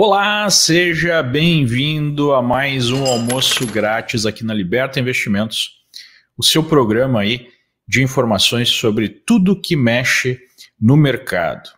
[0.00, 5.70] Olá, seja bem-vindo a mais um almoço grátis aqui na Liberta Investimentos,
[6.36, 7.48] o seu programa aí
[7.84, 10.38] de informações sobre tudo que mexe
[10.80, 11.70] no mercado.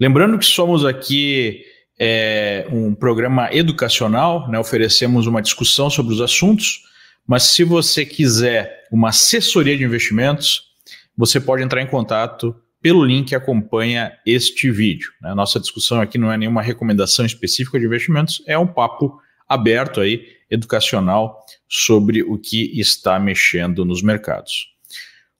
[0.00, 1.64] Lembrando que somos aqui
[1.96, 6.82] é, um programa educacional, né, oferecemos uma discussão sobre os assuntos,
[7.24, 10.72] mas se você quiser uma assessoria de investimentos,
[11.16, 15.10] você pode entrar em contato pelo link que acompanha este vídeo.
[15.22, 15.34] A né?
[15.34, 20.26] nossa discussão aqui não é nenhuma recomendação específica de investimentos, é um papo aberto aí,
[20.50, 24.68] educacional, sobre o que está mexendo nos mercados.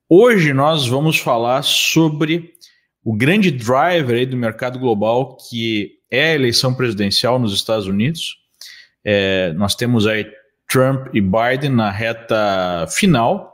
[0.09, 2.53] Hoje nós vamos falar sobre
[3.05, 8.37] o grande driver aí do mercado global, que é a eleição presidencial nos Estados Unidos.
[9.05, 10.27] É, nós temos aí
[10.69, 13.50] Trump e Biden na reta final,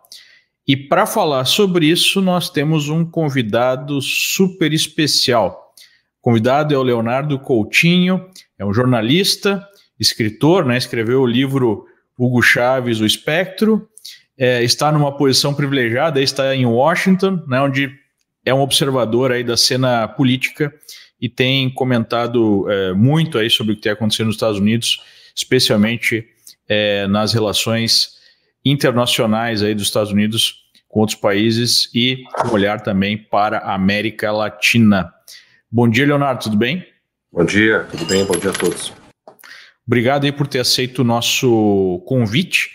[0.66, 5.74] e para falar sobre isso, nós temos um convidado super especial.
[6.18, 8.28] O convidado é o Leonardo Coutinho,
[8.58, 9.66] é um jornalista,
[9.98, 10.76] escritor, né?
[10.76, 11.86] escreveu o livro
[12.18, 13.88] Hugo Chaves, O Espectro,
[14.38, 17.90] é, está numa posição privilegiada, está em Washington, né, onde
[18.44, 20.72] é um observador aí da cena política
[21.20, 25.00] e tem comentado é, muito aí sobre o que tem acontecendo nos Estados Unidos,
[25.34, 26.26] especialmente
[26.68, 28.15] é, nas relações
[28.70, 34.32] internacionais aí dos Estados Unidos com outros países e um olhar também para a América
[34.32, 35.12] Latina.
[35.70, 36.84] Bom dia, Leonardo, tudo bem?
[37.32, 38.24] Bom dia, tudo bem?
[38.24, 38.92] Bom dia a todos.
[39.86, 42.70] Obrigado aí por ter aceito o nosso convite.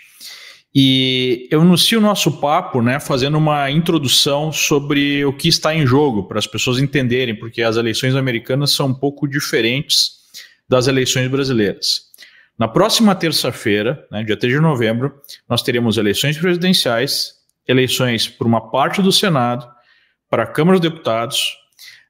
[0.74, 5.86] E eu anuncio o nosso papo, né, fazendo uma introdução sobre o que está em
[5.86, 10.12] jogo, para as pessoas entenderem, porque as eleições americanas são um pouco diferentes
[10.66, 12.11] das eleições brasileiras.
[12.58, 15.14] Na próxima terça-feira, né, dia 3 de novembro,
[15.48, 17.34] nós teremos eleições presidenciais,
[17.66, 19.66] eleições por uma parte do Senado,
[20.28, 21.56] para a Câmara dos Deputados,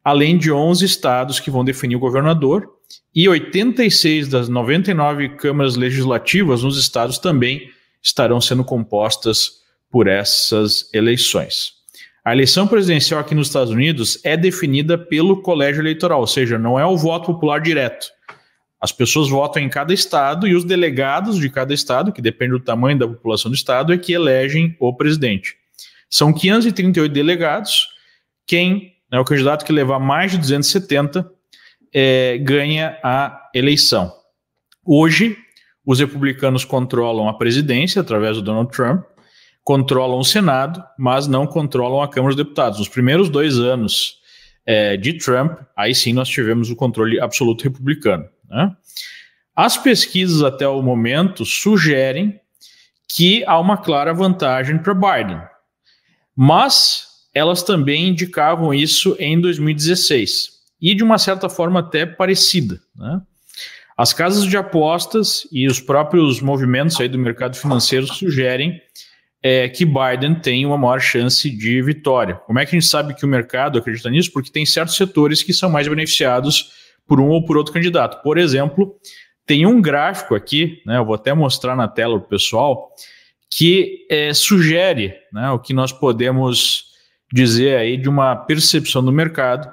[0.05, 2.69] além de 11 estados que vão definir o governador,
[3.15, 7.71] e 86 das 99 câmaras legislativas nos estados também
[8.03, 11.75] estarão sendo compostas por essas eleições.
[12.25, 16.79] A eleição presidencial aqui nos Estados Unidos é definida pelo colégio eleitoral, ou seja, não
[16.79, 18.07] é o voto popular direto.
[18.83, 22.61] As pessoas votam em cada estado e os delegados de cada estado, que depende do
[22.61, 25.55] tamanho da população do estado, é que elegem o presidente.
[26.11, 27.87] São 538 delegados.
[28.45, 31.31] Quem é o candidato que levar mais de 270
[31.95, 34.13] é, ganha a eleição.
[34.85, 35.37] Hoje,
[35.87, 39.05] os republicanos controlam a presidência através do Donald Trump,
[39.63, 42.81] controlam o Senado, mas não controlam a Câmara dos Deputados.
[42.81, 44.17] Nos primeiros dois anos
[44.67, 48.29] é, de Trump, aí sim nós tivemos o controle absoluto republicano.
[48.53, 48.71] Né?
[49.57, 52.39] As pesquisas até o momento sugerem
[53.09, 55.41] que há uma clara vantagem para Biden,
[56.37, 62.81] mas elas também indicavam isso em 2016 e de uma certa forma até parecida.
[62.97, 63.21] Né?
[63.97, 68.81] As casas de apostas e os próprios movimentos aí do mercado financeiro sugerem
[69.43, 72.37] é, que Biden tem uma maior chance de vitória.
[72.47, 74.33] Como é que a gente sabe que o mercado acredita nisso?
[74.33, 76.82] Porque tem certos setores que são mais beneficiados
[77.13, 78.23] por um ou por outro candidato.
[78.23, 78.97] Por exemplo,
[79.45, 82.91] tem um gráfico aqui, né, eu vou até mostrar na tela para o pessoal,
[83.51, 86.87] que é, sugere né, o que nós podemos
[87.31, 89.71] dizer aí de uma percepção do mercado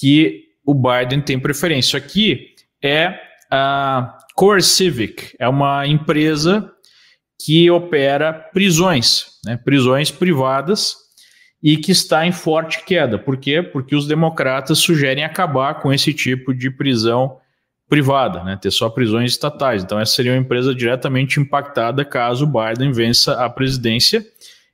[0.00, 1.90] que o Biden tem preferência.
[1.90, 6.72] Isso aqui é a Core Civic, é uma empresa
[7.40, 10.96] que opera prisões, né, prisões privadas
[11.64, 13.18] e que está em forte queda.
[13.18, 13.62] Por quê?
[13.62, 17.38] Porque os democratas sugerem acabar com esse tipo de prisão
[17.88, 18.58] privada, né?
[18.60, 19.82] ter só prisões estatais.
[19.82, 24.26] Então, essa seria uma empresa diretamente impactada caso Biden vença a presidência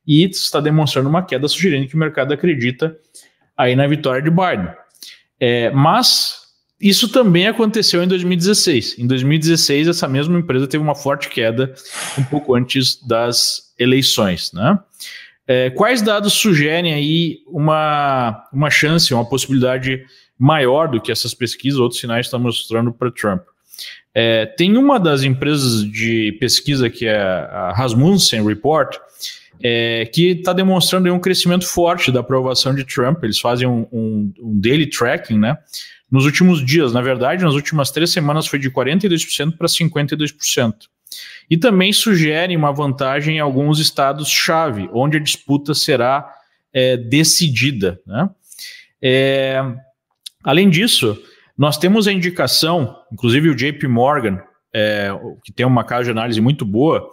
[0.05, 2.97] e está demonstrando uma queda, sugerindo que o mercado acredita
[3.57, 4.75] aí na vitória de Biden.
[5.39, 6.41] É, mas
[6.81, 8.99] isso também aconteceu em 2016.
[8.99, 11.72] Em 2016, essa mesma empresa teve uma forte queda
[12.19, 14.77] um pouco antes das eleições, né?
[15.52, 20.04] É, quais dados sugerem aí uma, uma chance, uma possibilidade
[20.38, 23.42] maior do que essas pesquisas, outros sinais estão mostrando para Trump?
[24.14, 28.97] É, tem uma das empresas de pesquisa que é a Rasmussen Report,
[29.60, 33.24] é, que está demonstrando um crescimento forte da aprovação de Trump.
[33.24, 35.58] Eles fazem um, um, um, daily tracking, né?
[36.08, 40.74] Nos últimos dias, na verdade, nas últimas três semanas foi de 42% para 52%.
[41.50, 46.32] E também sugerem uma vantagem em alguns estados-chave, onde a disputa será
[46.72, 48.00] é, decidida.
[48.06, 48.30] Né?
[49.02, 49.62] É,
[50.44, 51.20] além disso,
[51.58, 54.41] nós temos a indicação, inclusive o JP Morgan,
[54.72, 55.10] é,
[55.44, 57.10] que tem uma casa de análise muito boa,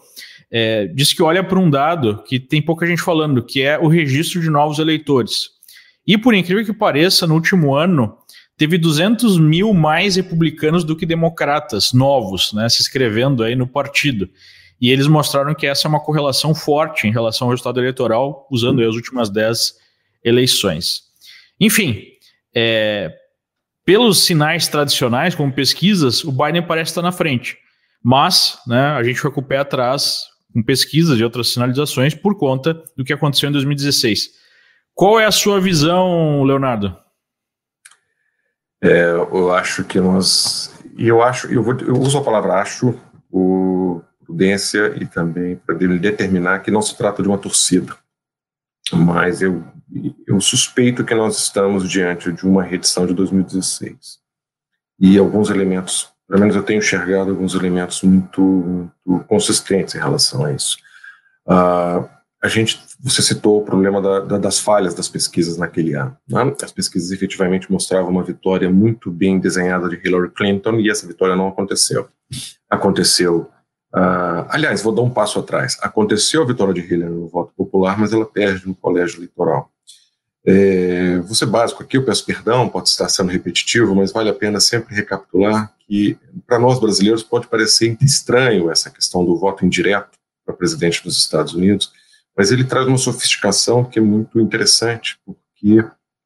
[0.50, 3.88] é, diz que olha para um dado que tem pouca gente falando, que é o
[3.88, 5.50] registro de novos eleitores.
[6.06, 8.18] E por incrível que pareça, no último ano
[8.58, 14.28] teve 200 mil mais republicanos do que democratas novos, né, se inscrevendo aí no partido.
[14.82, 18.82] E eles mostraram que essa é uma correlação forte em relação ao resultado eleitoral, usando
[18.82, 19.76] as últimas 10
[20.24, 21.04] eleições.
[21.60, 22.04] Enfim,
[22.54, 23.12] é,
[23.86, 27.58] pelos sinais tradicionais, como pesquisas, o Biden parece estar na frente.
[28.04, 32.38] Mas né, a gente foi com o pé atrás com pesquisas e outras sinalizações por
[32.38, 34.30] conta do que aconteceu em 2016.
[34.94, 36.96] Qual é a sua visão, Leonardo?
[38.82, 40.74] É, eu acho que nós.
[40.96, 42.94] E eu acho, eu, vou, eu uso a palavra acho
[43.30, 47.96] por prudência e também para determinar que não se trata de uma torcida.
[48.94, 49.64] Mas eu,
[50.26, 54.20] eu suspeito que nós estamos diante de uma reedição de 2016.
[55.00, 58.42] E alguns elementos, pelo menos eu tenho enxergado alguns elementos muito,
[59.06, 60.78] muito consistentes em relação a isso.
[61.46, 62.08] Uh,
[62.42, 66.18] a gente, você citou o problema da, da, das falhas das pesquisas naquele ano.
[66.28, 66.56] Né?
[66.62, 71.36] As pesquisas efetivamente mostravam uma vitória muito bem desenhada de Hillary Clinton e essa vitória
[71.36, 72.08] não aconteceu.
[72.70, 73.50] Aconteceu.
[73.94, 75.78] Uh, aliás, vou dar um passo atrás.
[75.82, 79.72] Aconteceu a vitória de Hillary no voto popular, mas ela perde no colégio eleitoral.
[80.50, 84.62] É, ser básico aqui, eu peço perdão, pode estar sendo repetitivo, mas vale a pena
[84.62, 86.18] sempre recapitular que,
[86.48, 91.54] para nós brasileiros, pode parecer estranho essa questão do voto indireto para presidente dos Estados
[91.54, 91.92] Unidos,
[92.38, 95.84] mas ele traz uma sofisticação que é muito interessante, porque,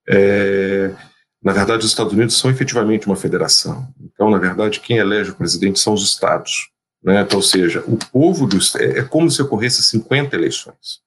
[0.10, 0.94] é,
[1.42, 3.88] na verdade, os Estados Unidos são efetivamente uma federação.
[3.98, 6.70] Então, na verdade, quem elege o presidente são os estados.
[7.02, 7.22] Né?
[7.22, 11.00] Então, ou seja, o povo do, é, é como se ocorresse 50 eleições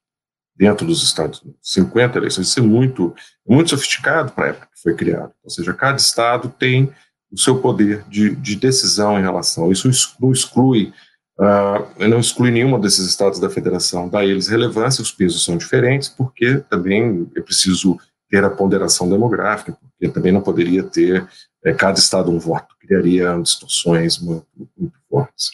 [0.56, 1.60] dentro dos Estados Unidos.
[1.62, 2.48] 50 eleições.
[2.48, 3.14] Isso é muito,
[3.46, 5.32] muito sofisticado para a época que foi criado.
[5.42, 6.90] Ou seja, cada estado tem
[7.30, 9.70] o seu poder de, de decisão em relação.
[9.70, 10.94] Isso não exclui
[11.38, 16.08] Uh, não exclui nenhuma desses estados da federação, dá eles relevância, os pesos são diferentes,
[16.08, 17.98] porque também é preciso
[18.31, 21.26] ter a ponderação demográfica, porque também não poderia ter
[21.64, 24.46] é, cada estado um voto, criaria distorções muito,
[24.76, 25.50] muito fortes.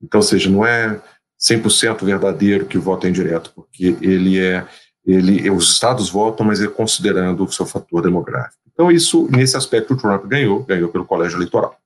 [0.00, 1.00] Então, seja, não é
[1.40, 4.66] 100% verdadeiro que o voto é indireto, porque ele é,
[5.06, 8.62] ele, os estados votam, mas é considerando o seu fator demográfico.
[8.72, 11.76] Então, isso, nesse aspecto, o Trump ganhou, ganhou pelo colégio eleitoral.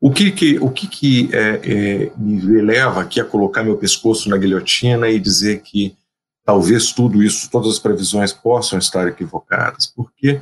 [0.00, 4.28] O que que, o que, que é, é, me leva aqui a colocar meu pescoço
[4.28, 5.96] na guilhotina e dizer que
[6.44, 9.86] talvez tudo isso, todas as previsões possam estar equivocadas?
[9.86, 10.40] Porque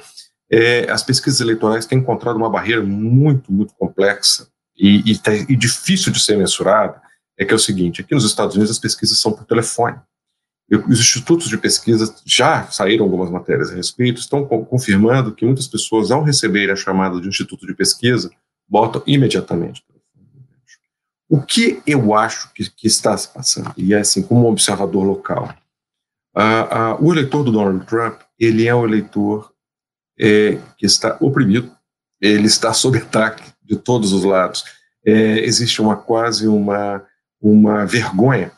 [0.50, 5.56] é, as pesquisas eleitorais têm encontrado uma barreira muito, muito complexa e, e, tá, e
[5.56, 7.00] difícil de ser mensurada,
[7.38, 9.98] é que é o seguinte, aqui nos Estados Unidos as pesquisas são por telefone.
[10.88, 16.10] os institutos de pesquisa já saíram algumas matérias a respeito, estão confirmando que muitas pessoas,
[16.10, 18.30] ao receberem a chamada de instituto de pesquisa,
[18.68, 19.84] botam imediatamente.
[21.28, 25.54] O que eu acho que, que, está se passando, e é assim, como observador local,
[26.36, 29.52] uh, uh, o eleitor do Donald Trump, ele é um eleitor
[30.18, 31.74] é, que está oprimido,
[32.20, 34.64] ele está sob ataque de todos os lados.
[35.04, 37.04] É, existe uma quase uma,
[37.40, 38.52] uma vergonha,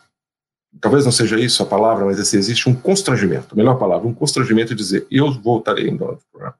[0.81, 4.15] talvez não seja isso a palavra, mas assim, existe um constrangimento, a melhor palavra, um
[4.15, 6.55] constrangimento de dizer, eu voltarei em Donald Trump.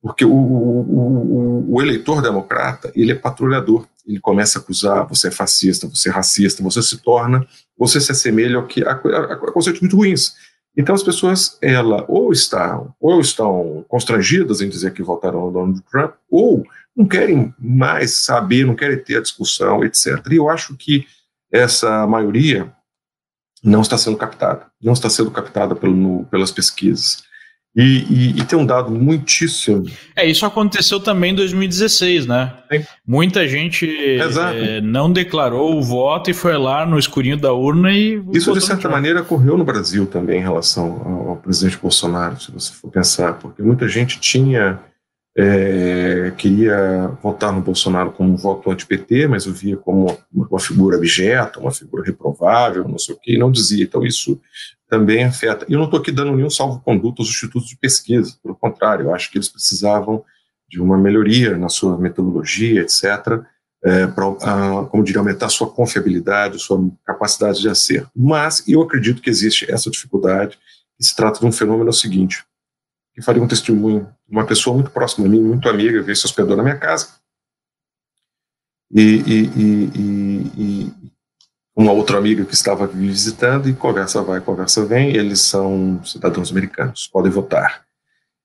[0.00, 3.86] Porque o, o, o, eleitor democrata, ele é patrulhador.
[4.06, 7.46] Ele começa a acusar, você é fascista, você é racista, você se torna,
[7.76, 10.34] você se assemelha ao que a, a, a conceitos muito ruins.
[10.76, 15.82] Então as pessoas, ela ou estão, ou estão constrangidas em dizer que votaram no Donald
[15.90, 16.64] Trump, ou
[16.96, 20.24] não querem mais saber, não querem ter a discussão, etc.
[20.30, 21.04] E eu acho que
[21.52, 22.72] essa maioria
[23.62, 27.24] não está sendo captada, não está sendo captada pelo, no, pelas pesquisas.
[27.78, 29.84] E, e, e, tem um dado muitíssimo.
[30.16, 32.52] É, isso aconteceu também em 2016, né?
[32.72, 32.84] Sim.
[33.06, 38.20] Muita gente é, não declarou o voto e foi lá no escurinho da urna e.
[38.32, 42.50] Isso, de certa maneira, ocorreu no Brasil também em relação ao, ao, presidente Bolsonaro, se
[42.50, 44.80] você for pensar, porque muita gente tinha.
[45.40, 50.96] É, queria votar no Bolsonaro como um voto anti-PT, mas o via como uma figura
[50.96, 53.84] abjeta, uma figura reprovável, não sei o quê, e não dizia.
[53.84, 54.40] Então, isso
[54.88, 55.64] também afeta.
[55.68, 59.14] E eu não estou aqui dando nenhum salvo-conduto aos institutos de pesquisa, pelo contrário, eu
[59.14, 60.24] acho que eles precisavam
[60.68, 63.40] de uma melhoria na sua metodologia, etc.,
[63.84, 64.24] é, para,
[64.90, 68.10] como diria, aumentar a sua confiabilidade, sua capacidade de acerto.
[68.16, 70.58] Mas eu acredito que existe essa dificuldade,
[71.00, 72.44] se trata de um fenômeno seguinte,
[73.18, 76.56] que faria um testemunho, uma pessoa muito próxima a mim, muito amiga, veio se hospedou
[76.56, 77.08] na minha casa,
[78.94, 80.92] e, e, e, e,
[81.74, 86.52] uma outra amiga que estava me visitando e conversa vai, conversa vem, eles são cidadãos
[86.52, 87.82] americanos, podem votar.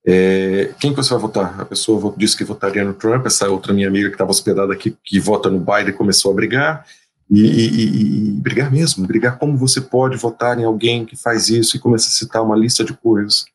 [0.05, 1.61] É, quem que você vai votar?
[1.61, 4.97] A pessoa disse que votaria no Trump, essa outra minha amiga que estava hospedada aqui,
[5.03, 6.83] que vota no Biden, começou a brigar,
[7.29, 11.77] e, e, e, brigar mesmo, brigar como você pode votar em alguém que faz isso,
[11.77, 13.45] e começa a citar uma lista de coisas.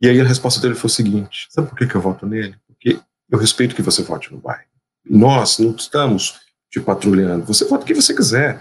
[0.00, 2.56] E aí a resposta dele foi o seguinte, sabe por que, que eu voto nele?
[2.66, 3.00] Porque
[3.30, 4.66] eu respeito que você vote no Biden.
[5.08, 6.40] Nós não estamos
[6.70, 7.46] te patrulhando.
[7.46, 8.60] Você vota o que você quiser.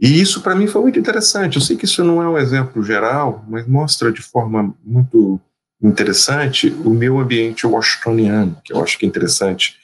[0.00, 1.56] E isso para mim foi muito interessante.
[1.56, 5.40] Eu sei que isso não é um exemplo geral, mas mostra de forma muito
[5.82, 9.76] interessante o meu ambiente washingtoniano, que eu acho que é interessante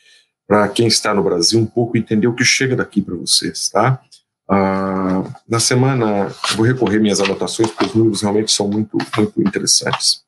[0.46, 4.00] para quem está no Brasil um pouco entender o que chega daqui para vocês, tá?
[4.48, 6.26] Ah, na semana,
[6.56, 10.24] vou recorrer minhas anotações, porque os números realmente são muito, muito interessantes.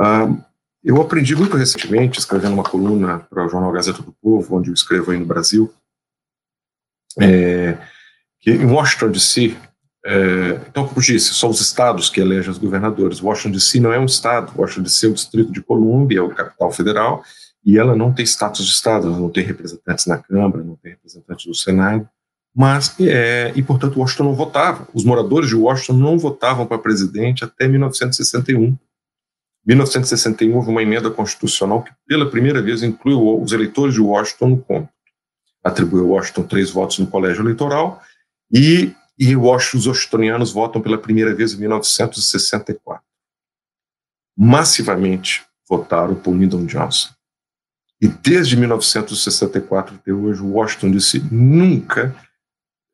[0.00, 0.28] Ah,
[0.82, 4.74] eu aprendi muito recentemente, escrevendo uma coluna para o jornal Gazeta do Povo, onde eu
[4.74, 5.70] escrevo aí no Brasil,
[7.20, 7.76] é,
[8.40, 9.54] que em Washington D.C.,
[10.06, 13.20] é, então, como disse, são os estados que elegem os governadores.
[13.20, 13.78] Washington D.C.
[13.78, 15.06] não é um estado, Washington D.C.
[15.06, 17.22] é o Distrito de Colômbia, é o capital federal,
[17.62, 21.44] e ela não tem status de estado, não tem representantes na Câmara, não tem representantes
[21.44, 22.08] no Senado,
[22.56, 24.88] mas, é, e portanto, Washington não votava.
[24.94, 28.76] Os moradores de Washington não votavam para presidente até 1961.
[29.70, 34.62] 1961 houve uma emenda constitucional que, pela primeira vez, incluiu os eleitores de Washington no
[34.62, 34.92] cômputo.
[35.62, 38.02] Atribuiu a Washington três votos no colégio eleitoral
[38.52, 43.02] e, e os washingtonianos votam pela primeira vez em 1964.
[44.36, 47.10] Massivamente votaram por Lyndon Johnson.
[48.00, 52.16] E desde 1964 até hoje, Washington DC nunca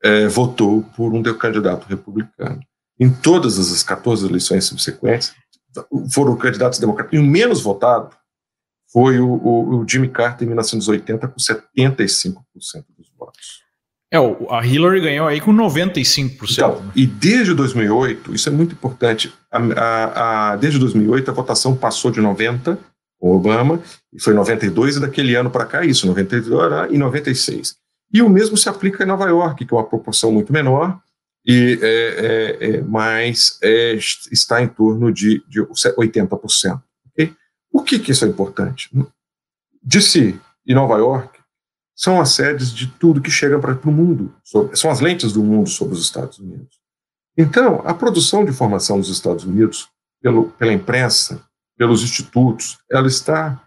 [0.02, 2.60] é, votou por um candidato republicano.
[2.98, 5.34] Em todas as 14 eleições subsequentes,
[6.12, 7.12] foram candidatos democratas.
[7.12, 8.10] E o menos votado
[8.92, 12.36] foi o, o, o Jimmy Carter em 1980, com 75%
[12.96, 13.66] dos votos.
[14.12, 16.52] É, a Hillary ganhou aí com 95%.
[16.52, 21.76] Então, e desde 2008, isso é muito importante, a, a, a, desde 2008 a votação
[21.76, 22.78] passou de 90
[23.18, 23.80] com Obama,
[24.12, 27.76] e foi 92, e daquele ano para cá isso, 92 e 96.
[28.12, 30.98] E o mesmo se aplica em Nova York, que é uma proporção muito menor,
[31.46, 36.82] e é, é, é, mas é, está em torno de, de 80%.
[37.12, 37.32] Okay?
[37.70, 38.90] Por que, que isso é importante?
[39.80, 40.34] DC
[40.66, 41.38] e Nova York
[41.94, 45.42] são as sedes de tudo que chega para o mundo, sobre, são as lentes do
[45.42, 46.80] mundo sobre os Estados Unidos.
[47.38, 49.88] Então, a produção de informação dos Estados Unidos,
[50.20, 51.40] pelo, pela imprensa,
[51.78, 53.62] pelos institutos, ela está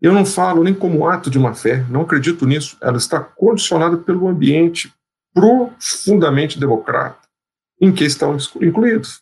[0.00, 2.76] eu não falo nem como ato de uma fé, não acredito nisso.
[2.82, 4.92] Ela está condicionada pelo ambiente
[5.32, 7.23] profundamente democrata
[7.80, 9.20] em que estão incluídos.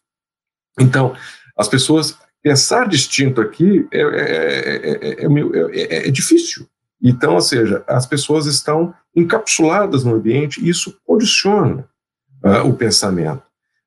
[0.79, 1.15] Então,
[1.57, 6.67] as pessoas pensar distinto aqui é, é, é, é, difícil.
[7.01, 11.89] Então, ou seja, as pessoas estão encapsuladas no ambiente e isso condiciona
[12.45, 13.43] uh, o pensamento.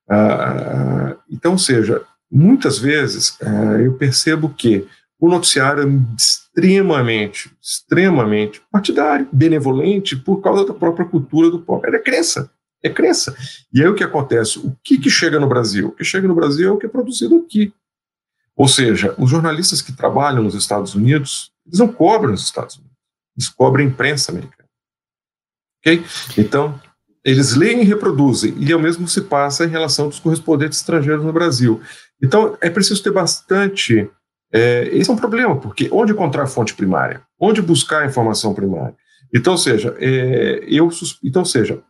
[0.10, 4.88] Uh, então, ou seja, muitas vezes uh, eu percebo que
[5.19, 11.86] o noticiário é extremamente, extremamente partidário, benevolente, por causa da própria cultura do povo.
[11.86, 12.51] É crença,
[12.85, 13.35] é crença.
[13.73, 14.59] E aí o que acontece?
[14.59, 15.87] O que, que chega no Brasil?
[15.87, 17.73] O que chega no Brasil é o que é produzido aqui.
[18.55, 22.95] Ou seja, os jornalistas que trabalham nos Estados Unidos, eles não cobram nos Estados Unidos,
[23.37, 24.69] eles cobram a imprensa americana.
[25.79, 26.03] Ok?
[26.37, 26.79] Então,
[27.23, 31.25] eles leem e reproduzem, e é o mesmo se passa em relação dos correspondentes estrangeiros
[31.25, 31.81] no Brasil.
[32.21, 34.09] Então, é preciso ter bastante
[34.53, 37.21] é, esse é um problema, porque onde encontrar fonte primária?
[37.37, 38.95] Onde buscar a informação primária?
[39.33, 40.89] Então, seja, é, eu,
[41.21, 41.83] então, seja,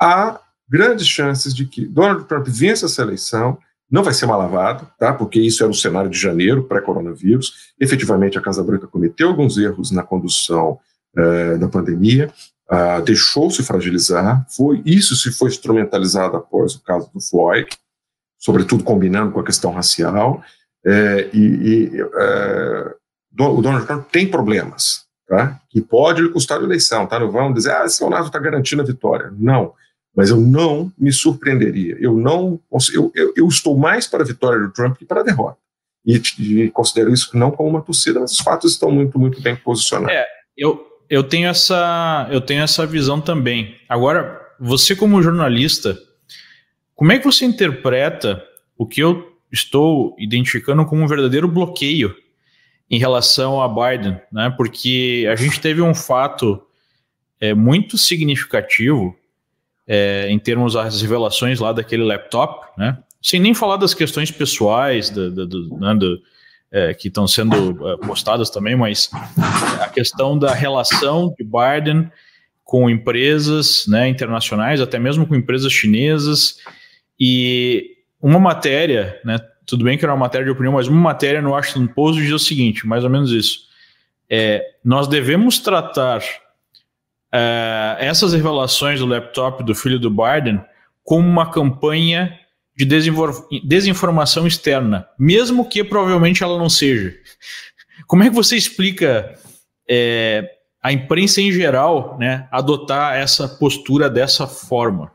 [0.00, 3.58] há grandes chances de que Donald Trump vença essa eleição,
[3.90, 5.12] não vai ser uma lavada, tá?
[5.12, 7.72] porque isso era o cenário de janeiro, pré-coronavírus.
[7.78, 10.78] Efetivamente, a Casa Branca cometeu alguns erros na condução
[11.16, 12.32] é, da pandemia,
[12.68, 17.68] ah, deixou-se fragilizar, foi, isso se foi instrumentalizado após o caso do Floyd,
[18.38, 20.40] sobretudo combinando com a questão racial,
[20.86, 22.94] é, e, e é,
[23.40, 25.60] o Donald Trump tem problemas, tá?
[25.68, 27.08] que pode lhe custar a eleição.
[27.08, 27.18] Tá?
[27.18, 29.32] Não vão dizer, ah, esse Leonardo está garantindo a vitória.
[29.36, 29.74] Não,
[30.14, 31.96] mas eu não me surpreenderia.
[32.00, 32.60] Eu não,
[32.92, 35.58] eu, eu, eu, estou mais para a vitória do Trump que para a derrota.
[36.04, 39.54] E, e, considero isso não como uma torcida, mas os fatos estão muito, muito bem
[39.54, 40.14] posicionados.
[40.14, 40.26] É,
[40.56, 43.76] eu, eu tenho essa, eu tenho essa visão também.
[43.88, 45.96] Agora, você como jornalista,
[46.94, 48.42] como é que você interpreta
[48.76, 52.14] o que eu estou identificando como um verdadeiro bloqueio
[52.90, 54.52] em relação a Biden, né?
[54.56, 56.60] Porque a gente teve um fato
[57.40, 59.16] é, muito significativo
[59.92, 62.96] é, em termos das revelações lá daquele laptop, né?
[63.20, 66.20] Sem nem falar das questões pessoais do, né, do
[66.70, 69.10] é, que estão sendo é, postadas também, mas
[69.82, 72.08] a questão da relação de Biden
[72.62, 76.58] com empresas né, internacionais, até mesmo com empresas chinesas,
[77.18, 81.42] e uma matéria, né, tudo bem que era uma matéria de opinião, mas uma matéria
[81.42, 83.62] no Washington Post diz o seguinte, mais ou menos isso.
[84.30, 86.22] É, nós devemos tratar
[87.32, 90.60] é, essas revelações do laptop do filho do Biden
[91.02, 92.38] como uma campanha
[92.76, 92.84] de
[93.62, 97.14] desinformação externa, mesmo que provavelmente ela não seja.
[98.06, 99.34] Como é que você explica
[99.88, 100.50] é,
[100.82, 105.12] a imprensa em geral né, adotar essa postura dessa forma?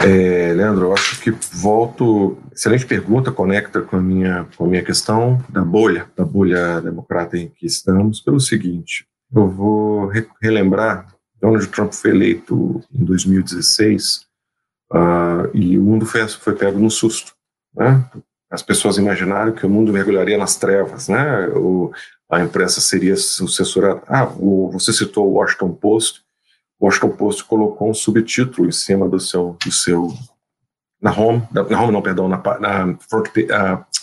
[0.00, 2.38] É, Leandro, eu acho que volto.
[2.52, 7.36] Excelente pergunta, conecta com a minha, com a minha questão da bolha, da bolha democrata
[7.36, 11.06] em que estamos, pelo seguinte: eu vou re relembrar.
[11.40, 14.26] Donald Trump foi eleito em 2016
[14.92, 17.32] uh, ah, e o mundo foi, foi pego num susto.
[17.74, 18.04] Né?
[18.50, 21.46] As pessoas imaginaram que o mundo mergulharia nas trevas, né?
[21.48, 21.92] O,
[22.30, 24.02] a imprensa seria sucessora.
[24.08, 26.22] Ah, o, você citou o Washington Post
[26.78, 30.14] o Washington Post colocou um subtítulo em cima do seu, do seu
[31.00, 33.28] na home, na home não, perdão, na, na, front,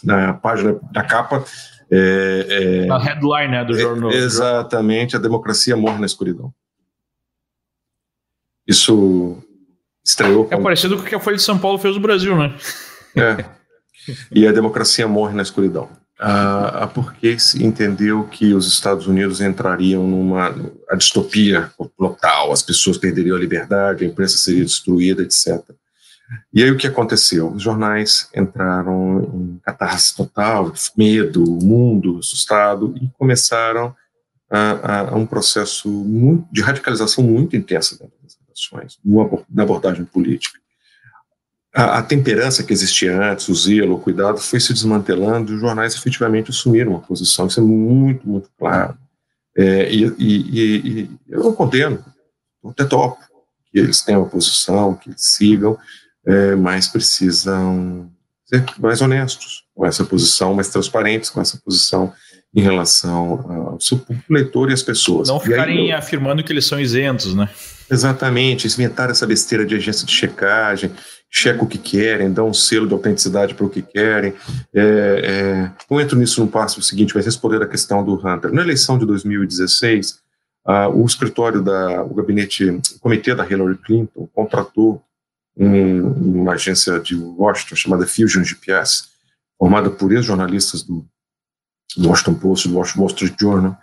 [0.03, 1.43] na página da capa.
[1.91, 4.11] É, é, na headline né, do é, jornal.
[4.11, 6.53] Exatamente, a democracia morre na escuridão.
[8.67, 9.37] Isso
[10.03, 10.47] estreou.
[10.49, 12.55] É parecido com o que a Folha de São Paulo fez no Brasil, né?
[13.15, 13.45] É.
[14.31, 15.89] E a democracia morre na escuridão
[16.19, 20.55] a, porque se entendeu que os Estados Unidos entrariam numa
[20.89, 25.61] a distopia local, as pessoas perderiam a liberdade, a imprensa seria destruída, etc.
[26.53, 27.51] E aí o que aconteceu?
[27.51, 33.95] Os jornais entraram em catarse total, medo, mundo assustado, e começaram
[34.49, 38.99] a, a, um processo muito, de radicalização muito intensa dentro das relações,
[39.49, 40.59] na abordagem política
[41.75, 45.61] a, a, temperança que existia antes, o zelo, o cuidado, foi se desmantelando e os
[45.61, 47.47] jornais efetivamente assumiram uma posição.
[47.47, 48.97] Isso é muito, muito claro.
[49.57, 52.03] É, e, e, e, eu não condeno,
[52.65, 53.19] até topo
[53.69, 55.77] que eles tenham uma posição, que eles sigam,
[56.25, 58.09] é, mas precisam
[58.45, 62.13] ser mais honestos com essa posição, mais transparentes com essa posição
[62.55, 65.27] em relação ao seu leitor e às pessoas.
[65.27, 67.49] Não ficarem aí, afirmando que eles são isentos, né?
[67.91, 70.91] Exatamente, inventar essa besteira de agência de checagem,
[71.29, 74.33] checa o que querem, dão um selo de autenticidade para o que querem.
[74.73, 78.53] É, é, eu entro nisso no passo seguinte, vai responder a questão do Hunter.
[78.53, 80.19] Na eleição de 2016,
[80.65, 85.03] uh, o escritório da, o gabinete, o comitê da Hillary Clinton contratou
[85.57, 89.03] um, uma agência de Washington chamada Fusion GPS,
[89.57, 91.05] formada por ex-jornalistas do,
[91.97, 93.77] Washington Post, do Wall Street Journal,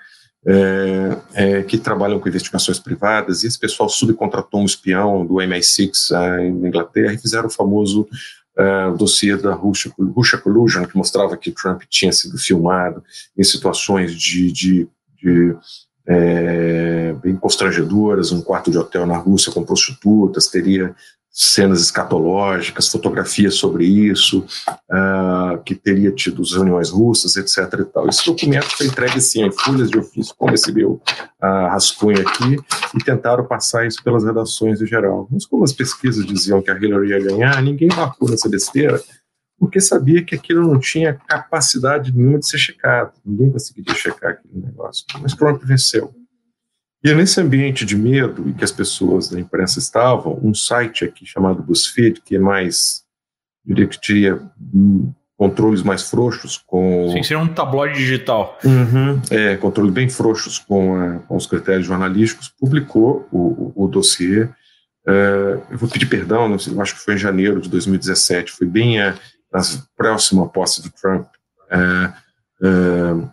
[0.44, 6.10] é, é, que trabalham com investigações privadas, e esse pessoal subcontratou um espião do MI6
[6.10, 8.08] é, na Inglaterra e fizeram o famoso
[8.58, 13.02] uh, dossiê da Russia, Russia Collusion, que mostrava que Trump tinha sido filmado
[13.36, 15.56] em situações de, de, de
[16.06, 20.94] é, bem constrangedoras, um quarto de hotel na Rússia com prostitutas, teria
[21.32, 27.80] cenas escatológicas, fotografias sobre isso, uh, que teria tido reuniões russas, etc.
[27.80, 28.08] E tal.
[28.08, 31.00] Esse documento foi entregue assim, em folhas de ofício, como recebeu
[31.40, 32.58] a rascunho aqui,
[32.94, 35.26] e tentaram passar isso pelas redações em geral.
[35.30, 39.02] Mas como as pesquisas diziam que a Hillary ia ganhar, ninguém marcou nessa besteira,
[39.62, 43.12] porque sabia que aquilo não tinha capacidade nenhuma de ser checado.
[43.24, 45.06] Ninguém conseguiria checar aquele negócio.
[45.20, 46.12] Mas Trump venceu.
[47.00, 51.24] E nesse ambiente de medo em que as pessoas da imprensa estavam, um site aqui
[51.24, 53.04] chamado BuzzFeed, que é mais,
[53.64, 54.50] eu diria que tinha
[55.36, 57.12] controles mais frouxos com...
[57.12, 58.58] Sim, seria um tabloide digital.
[58.64, 63.86] Uhum, é, controles bem frouxos com, a, com, os critérios jornalísticos, publicou o, o, o
[63.86, 64.42] dossiê.
[65.06, 68.66] Uh, eu vou pedir perdão, não sei, acho que foi em janeiro de 2017, foi
[68.66, 69.16] bem a,
[69.52, 71.26] próxima próxima posse do Trump.
[71.70, 73.30] Uh, uh,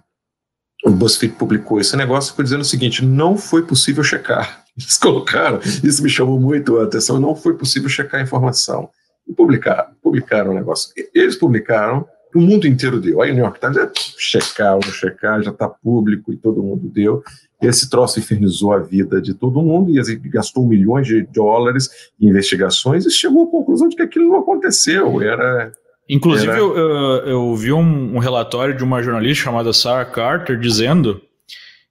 [0.86, 4.64] o BuzzFeed publicou esse negócio foi dizendo o seguinte: não foi possível checar.
[4.78, 8.90] Eles colocaram, isso me chamou muito a atenção, não foi possível checar a informação.
[9.28, 10.92] E publicaram, publicaram o negócio.
[11.14, 13.22] Eles publicaram, o mundo inteiro deu.
[13.22, 16.64] Aí o New York Times, é, checar ou não checar, já está público e todo
[16.64, 17.22] mundo deu.
[17.62, 23.06] Esse troço infernizou a vida de todo mundo e gastou milhões de dólares em investigações
[23.06, 25.22] e chegou à conclusão de que aquilo não aconteceu.
[25.22, 25.74] Era
[26.10, 31.22] Inclusive, eu, eu, eu, vi um, um, relatório de uma jornalista chamada Sarah Carter dizendo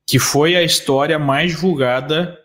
[0.04, 2.36] que foi a história mais divulgada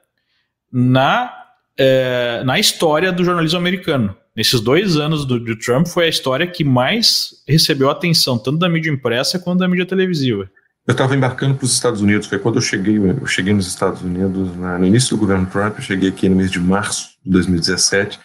[0.72, 1.34] na,
[1.76, 4.16] é, na história do jornalismo americano.
[4.36, 8.70] Nesses dois anos do, do, Trump, foi a história que mais recebeu atenção, tanto da
[8.70, 10.50] mídia impressa quanto da mídia televisiva.
[10.86, 14.02] Eu estava embarcando para os Estados Unidos, foi quando eu cheguei, eu cheguei nos Estados
[14.02, 17.32] Unidos na, no início do governo Trump, eu cheguei aqui no mês de março de
[17.32, 18.20] 2017,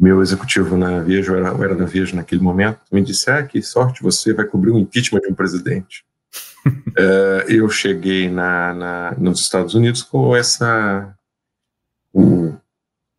[0.00, 3.42] meu executivo na Veja, eu era, eu era da Veja naquele momento, me disse, ah,
[3.42, 6.02] que sorte, você vai cobrir o impeachment de um presidente.
[6.66, 11.14] uh, eu cheguei na, na, nos Estados Unidos com essa,
[12.10, 12.56] com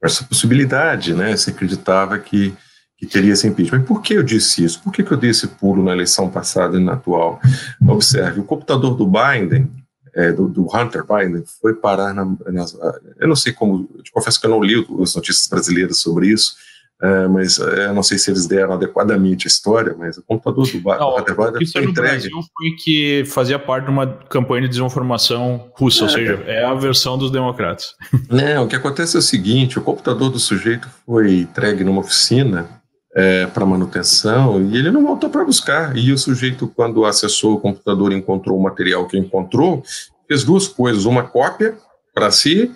[0.03, 1.37] essa possibilidade, né?
[1.37, 2.51] Se acreditava que,
[2.97, 3.83] que teria esse impeachment.
[3.83, 4.81] Por que eu disse isso?
[4.81, 7.39] Por que, que eu dei esse pulo na eleição passada e na atual?
[7.87, 9.69] Observe, o computador do Biden,
[10.15, 12.75] é, do, do, Hunter Biden, foi parar na, nas,
[13.19, 16.55] eu não sei como, eu confesso que eu não li as notícias brasileiras sobre isso,
[17.01, 20.77] é, mas é, não sei se eles deram adequadamente a história, mas o computador do
[20.77, 21.93] Hunter Biden foi entregue.
[21.93, 26.63] Brasil foi que fazia parte de uma campanha de desinformação russa, é, ou seja, é
[26.63, 27.95] a versão dos democratas.
[28.29, 32.69] Não, o que acontece é o seguinte, o computador do sujeito foi entregue numa oficina
[33.15, 35.97] é, para manutenção e ele não voltou para buscar.
[35.97, 39.83] E o sujeito, quando acessou o computador encontrou o material que encontrou,
[40.27, 41.75] fez duas coisas: uma cópia
[42.13, 42.71] para si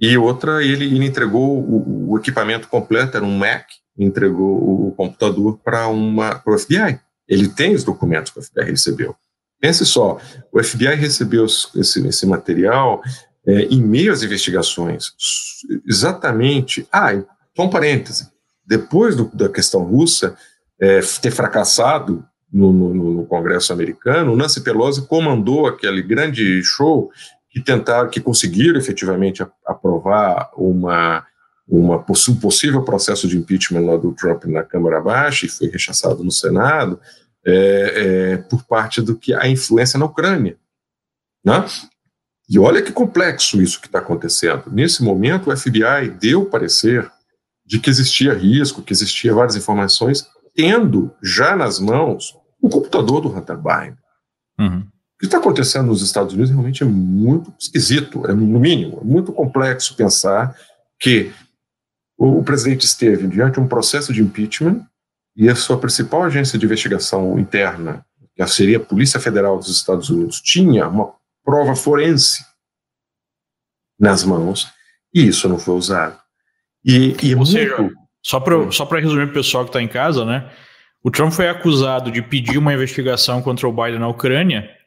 [0.00, 3.66] e outra, ele, ele entregou o, o, equipamento completo, era um Mac,
[3.98, 6.98] entregou o computador para o FBI.
[7.28, 9.14] Ele tem os documentos que o FBI recebeu.
[9.60, 10.18] Pense só,
[10.50, 13.02] o FBI recebeu esse, esse material
[13.46, 15.12] é, em meio às investigações,
[15.86, 16.88] exatamente.
[16.90, 17.12] Ah,
[17.54, 18.30] só um parêntese.
[18.66, 20.34] Depois do, da questão russa
[20.80, 27.10] é, ter fracassado no, no, no, Congresso americano, Nancy Pelosi comandou aquele grande show
[27.50, 31.26] que tentaram, que conseguiram efetivamente aprovar uma,
[31.66, 36.22] uma um possível processo de impeachment lá do Trump na Câmara Baixa e foi rechaçado
[36.22, 37.00] no Senado
[37.44, 40.56] é, é, por parte do que a influência na Ucrânia,
[41.44, 41.66] né?
[42.48, 44.64] E olha que complexo isso que está acontecendo.
[44.72, 47.08] Nesse momento, o FBI deu parecer
[47.64, 53.28] de que existia risco, que existia várias informações, tendo já nas mãos o computador do
[53.28, 53.96] Hunter Biden.
[54.58, 54.89] Uhum
[55.20, 59.32] que está acontecendo nos Estados Unidos realmente é muito esquisito, é no mínimo, é muito
[59.34, 60.56] complexo pensar
[60.98, 61.30] que
[62.16, 64.82] o, presidente esteve diante de um processo de impeachment
[65.36, 68.04] e a sua principal agência de investigação interna,
[68.34, 71.12] que seria a Polícia Federal dos Estados Unidos, tinha uma
[71.44, 72.42] prova forense
[73.98, 74.68] nas mãos
[75.14, 76.18] e isso não foi usado.
[76.82, 77.52] E, e é Ou muito...
[77.52, 77.90] seja,
[78.22, 80.50] só para só resumir para o pessoal que está em casa, né?
[81.02, 84.79] O Trump foi acusado de pedir uma investigação contra o Biden na Ucrânia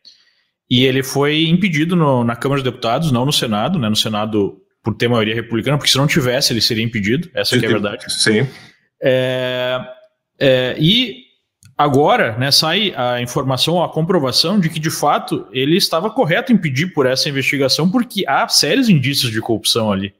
[0.74, 3.88] e ele foi impedido no, na Câmara dos Deputados, não no Senado, né?
[3.88, 7.30] No Senado, por ter maioria republicana, porque se não tivesse, ele seria impedido.
[7.32, 8.12] Essa é a verdade.
[8.12, 8.48] Sim.
[9.00, 9.80] É,
[10.40, 11.26] é, e
[11.78, 16.58] agora né, sai a informação, a comprovação de que, de fato, ele estava correto em
[16.58, 20.12] pedir por essa investigação, porque há sérios indícios de corrupção ali.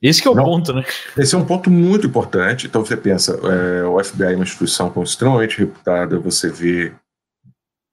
[0.00, 0.84] Esse é o não, ponto, né?
[1.18, 2.68] Esse é um ponto muito importante.
[2.68, 6.92] Então você pensa, é, o FBI é uma instituição extremamente reputada, você vê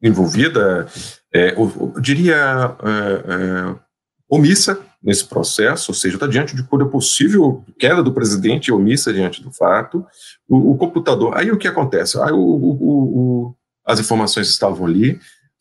[0.04, 0.88] envolvida,
[1.34, 3.76] é, eu, eu, diria, é, é,
[4.30, 9.44] omissa nesse processo, ou seja, está diante de toda possível queda do presidente omissa diante
[9.44, 10.06] do fato,
[10.48, 11.36] o, o computador.
[11.36, 12.20] Aí o que acontece?
[12.20, 15.20] Aí o, o, as informações estavam ali,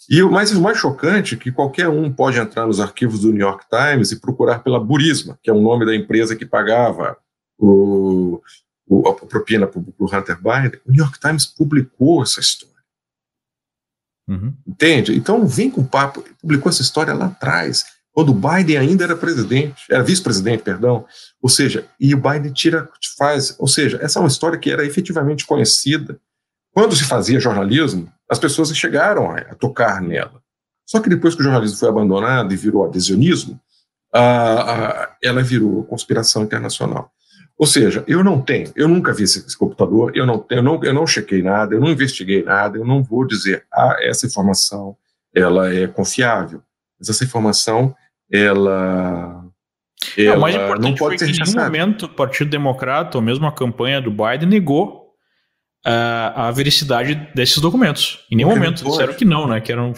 [0.08, 3.40] e o mais, mais chocante é que qualquer um pode entrar nos arquivos do New
[3.40, 7.16] York Times e procurar pela Burisma, que é o nome da empresa que pagava
[7.58, 8.40] o,
[8.86, 10.80] o a propina para o Hunter Biden.
[10.86, 12.71] O New York Times publicou essa história.
[14.28, 14.54] Uhum.
[14.66, 15.16] Entende?
[15.16, 16.24] Então vem com papo.
[16.40, 21.04] Publicou essa história lá atrás, quando o Biden ainda era presidente, era vice-presidente, perdão.
[21.40, 23.56] Ou seja, e o Biden tira, faz.
[23.58, 26.20] Ou seja, essa é uma história que era efetivamente conhecida.
[26.72, 30.40] Quando se fazia jornalismo, as pessoas chegaram a, a tocar nela.
[30.86, 33.60] Só que depois que o jornalismo foi abandonado e virou adhesionismo,
[34.12, 37.10] ela virou conspiração internacional.
[37.62, 40.92] Ou seja, eu não tenho, eu nunca vi esse, computador, eu não, eu, não, eu
[40.92, 44.96] não chequei nada, eu não investiguei nada, eu não vou dizer, ah, essa informação,
[45.32, 46.60] ela é confiável.
[46.98, 47.94] Mas essa informação,
[48.28, 49.44] ela...
[50.18, 53.16] ela o mais importante não pode foi ser que em nenhum momento o Partido Democrata,
[53.16, 55.14] ou mesmo a campanha do Biden, negou
[55.86, 58.26] uh, a veracidade desses documentos.
[58.28, 59.60] Em nenhum Porque momento disseram que não, né?
[59.60, 59.94] Que eram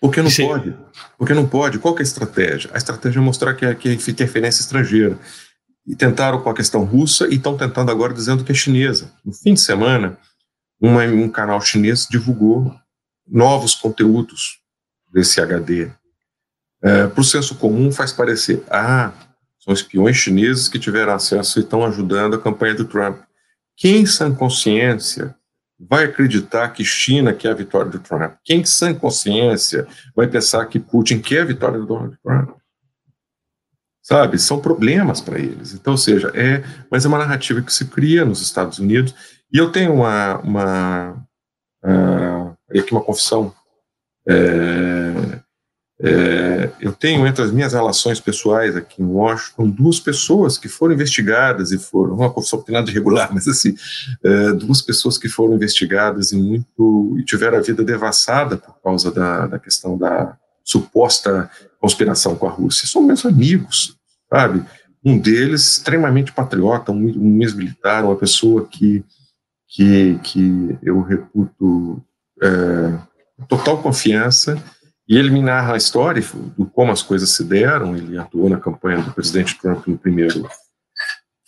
[0.00, 0.74] porque não pode.
[1.16, 1.78] Porque não pode.
[1.78, 2.70] Qual é a estratégia?
[2.72, 5.16] A estratégia é mostrar que é, que é interferência estrangeira
[5.86, 9.12] e tentaram com a questão russa e estão tentando agora dizendo que é chinesa.
[9.24, 10.18] No fim de semana,
[10.80, 12.74] uma, um canal chinês divulgou
[13.26, 14.60] novos conteúdos
[15.12, 15.90] desse HD.
[16.82, 19.12] É, Para o senso comum faz parecer, ah,
[19.58, 23.20] são espiões chineses que tiveram acesso e estão ajudando a campanha do Trump.
[23.76, 25.34] Quem sem consciência
[25.78, 28.34] vai acreditar que China quer a vitória do Trump?
[28.44, 32.59] Quem sem consciência vai pensar que Putin quer a vitória do Donald Trump?
[34.10, 34.40] Sabe?
[34.40, 35.72] São problemas para eles.
[35.72, 39.14] Então, ou seja, é, mas é uma narrativa que se cria nos Estados Unidos.
[39.52, 41.26] E eu tenho uma, uma
[41.84, 43.54] uh, aqui uma confissão.
[44.28, 45.40] É,
[46.02, 50.94] é, eu tenho entre as minhas relações pessoais aqui em Washington duas pessoas que foram
[50.94, 53.74] investigadas e foram uma confissão que nada de regular, mas assim
[54.24, 59.12] é, duas pessoas que foram investigadas e muito e tiveram a vida devassada por causa
[59.12, 62.86] da, da questão da suposta conspiração com a Rússia.
[62.86, 63.99] São meus amigos,
[64.32, 64.64] sabe?
[65.04, 69.04] Um deles extremamente patriota, um, um ex-militar, uma pessoa que,
[69.66, 72.02] que, que eu reputo
[72.42, 72.98] é,
[73.48, 74.62] total confiança,
[75.08, 76.22] e ele me narra a história
[76.56, 77.96] do como as coisas se deram.
[77.96, 80.48] Ele atuou na campanha do presidente Trump no primeiro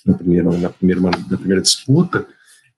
[0.05, 2.27] na primeira, na primeira, na primeira disputa,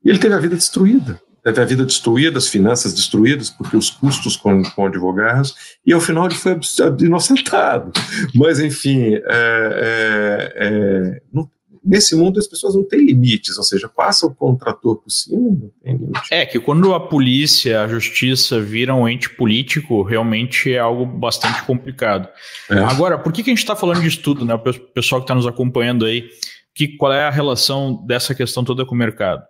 [0.05, 1.19] e ele teve a vida destruída.
[1.45, 5.55] Teve a vida destruída, as finanças destruídas, porque os custos com, com advogados,
[5.85, 6.59] e ao final ele foi
[7.01, 7.93] inocentado.
[8.35, 11.47] Mas, enfim, é, é, é, não,
[11.85, 15.71] nesse mundo as pessoas não têm limites, ou seja, passa o contrator por cima, não
[15.83, 16.29] tem limite.
[16.31, 21.63] É que quando a polícia, a justiça viram um ente político, realmente é algo bastante
[21.65, 22.27] complicado.
[22.71, 22.79] É.
[22.79, 24.55] Agora, por que, que a gente está falando disso tudo, né?
[24.55, 26.27] O pessoal que está nos acompanhando aí,
[26.75, 29.43] que, qual é a relação dessa questão toda com o mercado?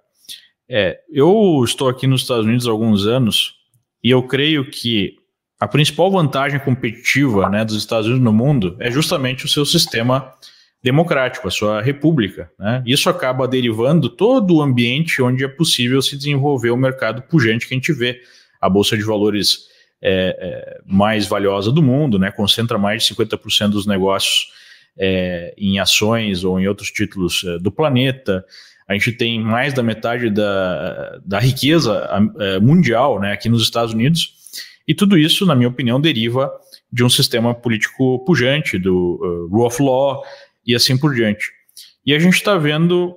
[0.76, 3.54] É, eu estou aqui nos Estados Unidos há alguns anos
[4.02, 5.14] e eu creio que
[5.60, 10.34] a principal vantagem competitiva né, dos Estados Unidos no mundo é justamente o seu sistema
[10.82, 12.50] democrático, a sua república.
[12.58, 12.82] Né?
[12.84, 17.74] Isso acaba derivando todo o ambiente onde é possível se desenvolver o mercado pujante que
[17.74, 18.20] a gente vê.
[18.60, 19.68] A Bolsa de Valores
[20.02, 22.32] é, é, mais valiosa do mundo, né?
[22.32, 24.48] concentra mais de 50% dos negócios
[24.98, 28.44] é, em ações ou em outros títulos é, do planeta.
[28.86, 33.94] A gente tem mais da metade da, da riqueza é, mundial né, aqui nos Estados
[33.94, 34.34] Unidos.
[34.86, 36.50] E tudo isso, na minha opinião, deriva
[36.92, 40.22] de um sistema político pujante, do uh, rule of law,
[40.66, 41.50] e assim por diante.
[42.04, 43.16] E a gente está vendo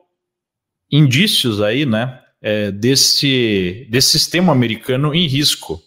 [0.91, 5.82] indícios aí, né, é, desse, desse sistema americano em risco.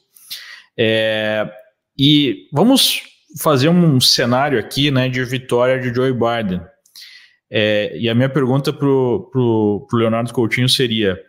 [0.77, 1.51] É,
[1.99, 3.03] e vamos
[3.41, 6.61] fazer um cenário aqui, né, de vitória de Joe Biden.
[7.51, 11.21] É, e a minha pergunta para o Leonardo Coutinho seria: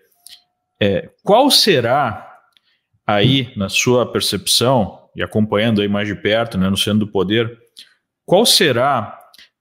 [0.79, 2.27] é, qual será
[3.05, 7.57] aí, na sua percepção, e acompanhando aí mais de perto, né, no centro do poder,
[8.25, 9.19] qual será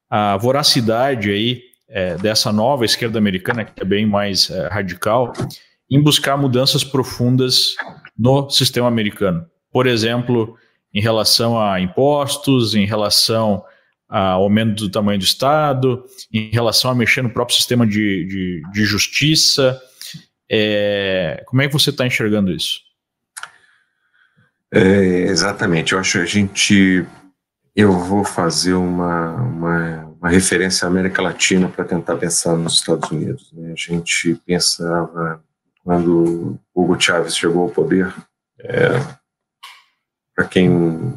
[0.09, 5.33] a voracidade aí é, dessa nova esquerda americana, que é bem mais é, radical,
[5.91, 7.75] em buscar mudanças profundas
[8.17, 9.45] no sistema americano.
[9.73, 10.57] Por exemplo,
[10.95, 13.65] em relação a impostos, em relação
[14.11, 18.63] ao aumento do tamanho do Estado, em relação a mexer no próprio sistema de, de,
[18.73, 19.81] de justiça.
[20.51, 22.81] É, como é que você está enxergando isso?
[24.73, 25.93] É, exatamente.
[25.93, 27.07] Eu acho que a gente
[27.75, 33.11] eu vou fazer uma, uma, uma referência à América Latina para tentar pensar nos Estados
[33.11, 33.51] Unidos.
[33.53, 33.73] Né?
[33.73, 35.43] A gente pensava,
[35.85, 38.13] quando Hugo Chávez chegou ao poder,
[38.59, 38.89] é,
[40.35, 41.17] para quem,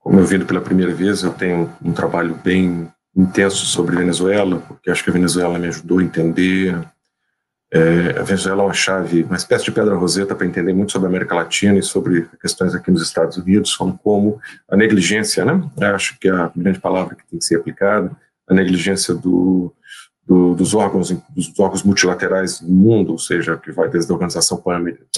[0.00, 4.90] como eu vi pela primeira vez, eu tenho um trabalho bem intenso sobre Venezuela, porque
[4.90, 6.76] acho que a Venezuela me ajudou a entender
[7.72, 11.06] é, a Venezuela é uma chave, uma espécie de pedra roseta para entender muito sobre
[11.06, 15.62] a América Latina e sobre questões aqui nos Estados Unidos, como a negligência, né?
[15.80, 18.10] Eu acho que é a grande palavra que tem que ser aplicada,
[18.48, 19.72] a negligência do,
[20.30, 24.62] do, dos órgãos dos órgãos multilaterais do mundo, ou seja, que vai desde a organização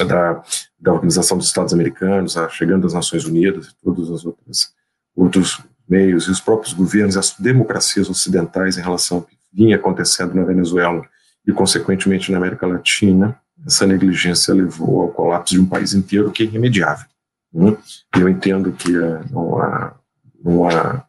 [0.07, 0.42] da,
[0.81, 4.72] da organização dos Estados Americanos, a chegando às Nações Unidas e todos os outros
[5.14, 10.35] outros meios e os próprios governos, as democracias ocidentais em relação ao que vinha acontecendo
[10.35, 11.05] na Venezuela
[11.46, 16.44] e, consequentemente, na América Latina, essa negligência levou ao colapso de um país inteiro que
[16.44, 17.07] é irremediável.
[17.53, 17.77] Né?
[18.16, 19.94] Eu entendo que uh, não há,
[20.42, 21.05] não há,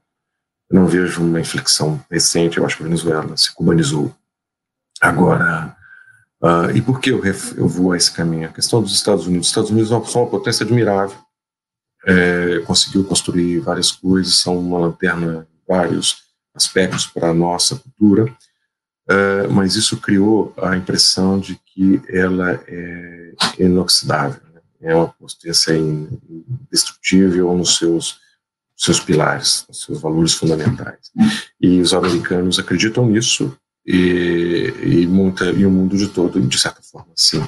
[0.71, 2.57] não vejo uma inflexão recente.
[2.57, 4.13] Eu acho que a Venezuela se cubanizou.
[5.01, 5.75] Agora,
[6.41, 7.21] uh, e por que eu,
[7.55, 8.47] eu vou a esse caminho?
[8.47, 9.47] A questão dos Estados Unidos.
[9.47, 11.17] Os Estados Unidos são uma potência admirável.
[12.05, 16.17] É, conseguiu construir várias coisas, são uma lanterna, vários
[16.53, 18.35] aspectos para a nossa cultura
[19.09, 24.61] Uh, mas isso criou a impressão de que ela é inoxidável, né?
[24.79, 28.21] é uma potência indestrutível nos seus
[28.75, 31.11] seus pilares, seus valores fundamentais.
[31.59, 33.55] E os americanos acreditam nisso
[33.85, 37.43] e, e, muita, e o mundo de todo, de certa forma, sim.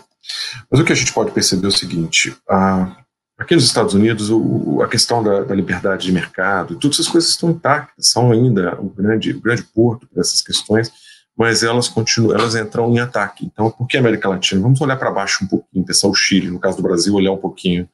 [0.70, 2.98] Mas o que a gente pode perceber é o seguinte: a,
[3.38, 7.30] aqui nos Estados Unidos, o, a questão da, da, liberdade de mercado, todas essas coisas
[7.30, 10.92] estão intactas, são ainda o grande, o grande porto para essas questões
[11.38, 13.46] mas elas continuam, elas entram em ataque.
[13.46, 14.62] Então, por que América Latina?
[14.62, 17.38] Vamos olhar para baixo um pouquinho, pensar o Chile, no caso do Brasil, olhar um
[17.38, 17.90] pouquinho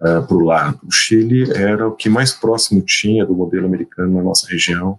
[0.00, 0.80] uh, eh, para o lado.
[0.84, 4.98] O Chile era o que mais próximo tinha do modelo americano na nossa região,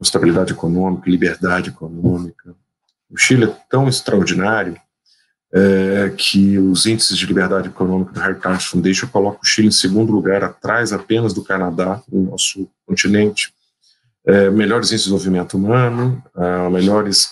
[0.00, 2.54] estabilidade econômica, liberdade econômica.
[3.10, 4.76] O Chile é tão extraordinário
[5.52, 10.12] é, que os índices de liberdade econômica do Heritage Foundation colocam o Chile em segundo
[10.12, 13.54] lugar, atrás apenas do Canadá, no nosso continente
[14.26, 17.26] é, melhores índices de desenvolvimento humano, uh, melhores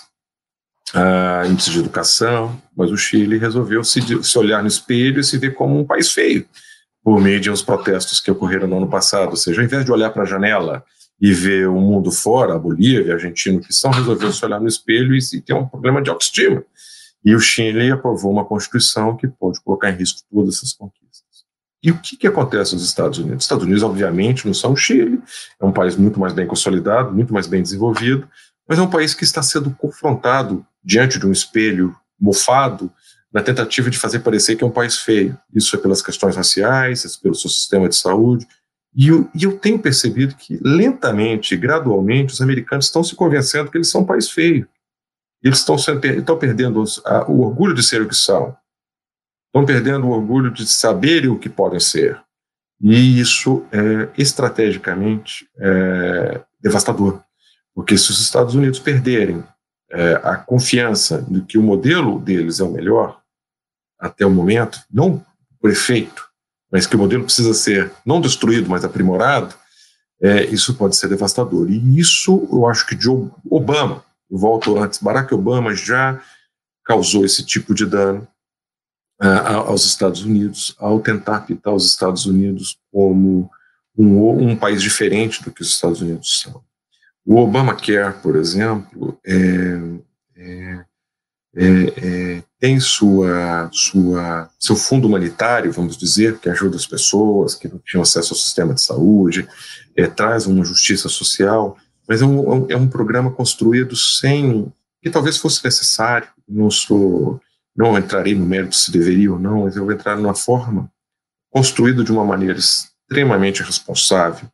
[0.93, 5.37] uh, índices de educação, mas o Chile resolveu se, se olhar no espelho e se
[5.37, 6.45] ver como um país feio,
[7.03, 9.31] por de uns protestos que ocorreram no ano passado.
[9.31, 10.83] Ou seja, ao invés de olhar para a janela
[11.19, 14.67] e ver o mundo fora, a Bolívia, a Argentina, que são, resolveu se olhar no
[14.67, 16.63] espelho e, e ter um problema de autoestima.
[17.23, 21.03] E o Chile aprovou uma constituição que pode colocar em risco todas essas conquistas.
[21.81, 23.39] E o que, que acontece nos Estados Unidos?
[23.39, 25.21] Os Estados Unidos, obviamente, não são o Chile,
[25.59, 28.27] é um país muito mais bem consolidado, muito mais bem desenvolvido,
[28.67, 32.89] mas é um país que está sendo confrontado diante de um espelho mofado
[33.33, 35.37] na tentativa de fazer parecer que é um país feio.
[35.53, 38.47] Isso é pelas questões raciais, é pelo seu sistema de saúde.
[38.95, 43.77] E eu, e eu tenho percebido que, lentamente, gradualmente, os americanos estão se convencendo que
[43.77, 44.69] eles são um país feio.
[45.41, 48.55] Eles estão, estão perdendo os, a, o orgulho de ser o que são.
[49.47, 52.21] Estão perdendo o orgulho de saberem o que podem ser.
[52.79, 57.19] E isso, é, estrategicamente, é devastador.
[57.73, 59.43] Porque se os Estados Unidos perderem
[59.91, 63.22] é, a confiança de que o modelo deles é o melhor,
[64.03, 65.25] até o momento, não
[65.59, 66.27] por efeito,
[66.69, 69.55] mas que o modelo precisa ser não destruído, mas aprimorado,
[70.21, 71.69] é, isso pode ser devastador.
[71.71, 73.07] E isso eu acho que de
[73.49, 76.21] Obama, volto antes, Barack Obama já
[76.83, 78.27] causou esse tipo de dano
[79.21, 83.49] uh, aos Estados Unidos ao tentar pintar os Estados Unidos como
[83.97, 86.61] um, um país diferente do que os Estados Unidos são.
[87.25, 89.79] O Obamacare, por exemplo, é,
[90.35, 90.85] é,
[91.55, 97.67] é, é, tem sua, sua, seu fundo humanitário, vamos dizer, que ajuda as pessoas que
[97.67, 99.45] não tinham acesso ao sistema de saúde,
[99.97, 101.75] é, traz uma justiça social,
[102.07, 104.71] mas é um, é um programa construído sem
[105.01, 106.29] que talvez fosse necessário.
[106.47, 107.37] Não sou,
[107.75, 110.89] não entrarei no mérito se deveria ou não, mas eu vou entrar numa forma
[111.49, 114.47] construído de uma maneira extremamente responsável,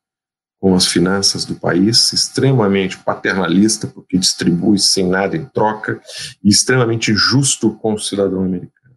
[0.59, 6.01] com as finanças do país, extremamente paternalista, porque distribui sem nada em troca,
[6.43, 8.95] e extremamente injusto com o cidadão americano.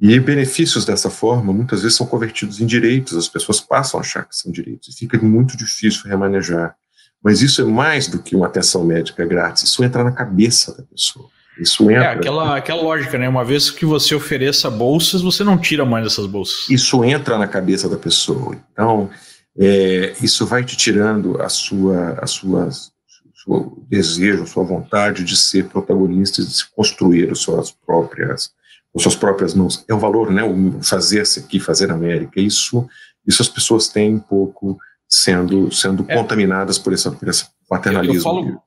[0.00, 4.24] E benefícios dessa forma muitas vezes são convertidos em direitos, as pessoas passam a achar
[4.24, 6.76] que são direitos, e fica muito difícil remanejar.
[7.22, 10.84] Mas isso é mais do que uma atenção médica grátis, isso entra na cabeça da
[10.84, 11.28] pessoa.
[11.58, 12.04] Isso é, entra.
[12.04, 13.28] É aquela, aquela lógica, né?
[13.28, 16.70] Uma vez que você ofereça bolsas, você não tira mais essas bolsas.
[16.70, 18.56] Isso entra na cabeça da pessoa.
[18.72, 19.10] Então,
[19.58, 25.36] é, isso vai te tirando a sua, a sua, seu desejo, a sua vontade de
[25.36, 28.52] ser protagonista, de se construir as suas próprias,
[28.94, 29.84] as suas próprias mãos.
[29.88, 30.42] É o valor, né?
[30.44, 32.40] O fazer-se aqui, fazer América.
[32.40, 32.88] Isso,
[33.26, 36.14] isso as pessoas têm um pouco sendo, sendo é.
[36.14, 38.16] contaminadas por, essa, por esse paternalismo.
[38.16, 38.62] Eu falo,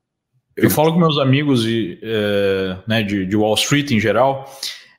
[0.58, 4.52] eu falo com meus amigos de, é, né, de, de Wall Street em geral,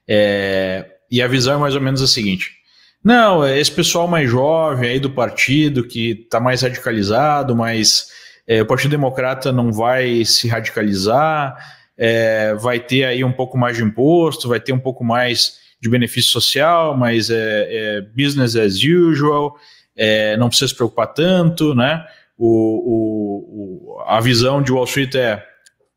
[0.08, 2.63] é, e a visão é mais ou menos a seguinte
[3.04, 8.06] não, é esse pessoal mais jovem aí do partido que está mais radicalizado, mas
[8.46, 11.54] é, o Partido Democrata não vai se radicalizar,
[11.98, 15.88] é, vai ter aí um pouco mais de imposto, vai ter um pouco mais de
[15.90, 19.56] benefício social, mas é, é business as usual,
[19.94, 22.04] é, não precisa se preocupar tanto, né?
[22.38, 25.44] O, o, o, a visão de Wall Street é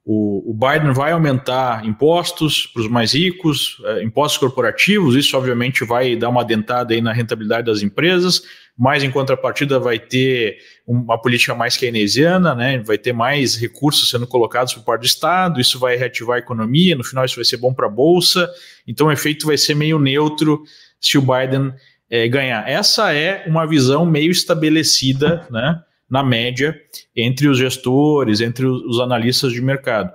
[0.09, 6.15] o, Biden vai aumentar impostos para os mais ricos, é, impostos corporativos, isso obviamente vai
[6.15, 8.41] dar uma dentada aí na rentabilidade das empresas,
[8.77, 12.79] mas em contrapartida vai ter uma política mais keynesiana, né?
[12.79, 16.95] vai ter mais recursos sendo colocados por parte do Estado, isso vai reativar a economia,
[16.95, 18.49] no final isso vai ser bom para a Bolsa,
[18.87, 20.63] então o efeito vai ser meio neutro
[21.01, 21.73] se o Biden
[22.09, 22.65] é, ganhar.
[22.65, 25.81] Essa é uma visão meio estabelecida, né?
[26.09, 26.79] Na média,
[27.15, 30.11] entre os gestores, entre os analistas de mercado.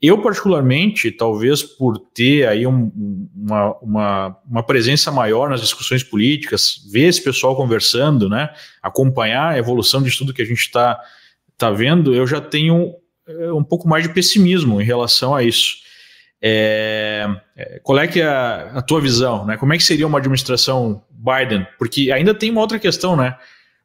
[0.00, 2.92] Eu, particularmente, talvez por ter aí um,
[3.34, 8.50] uma, uma, uma, presença maior nas discussões políticas, ver esse pessoal conversando, né,
[8.82, 11.00] acompanhar a evolução de tudo que a gente está
[11.56, 12.94] tá vendo, eu já tenho
[13.26, 15.76] é, um pouco mais de pessimismo em relação a isso.
[16.42, 19.46] É, é, qual é que é a, a, tua visão?
[19.46, 19.56] Né?
[19.56, 21.66] Como é que seria uma administração Biden?
[21.78, 23.36] Porque ainda tem uma outra questão, né?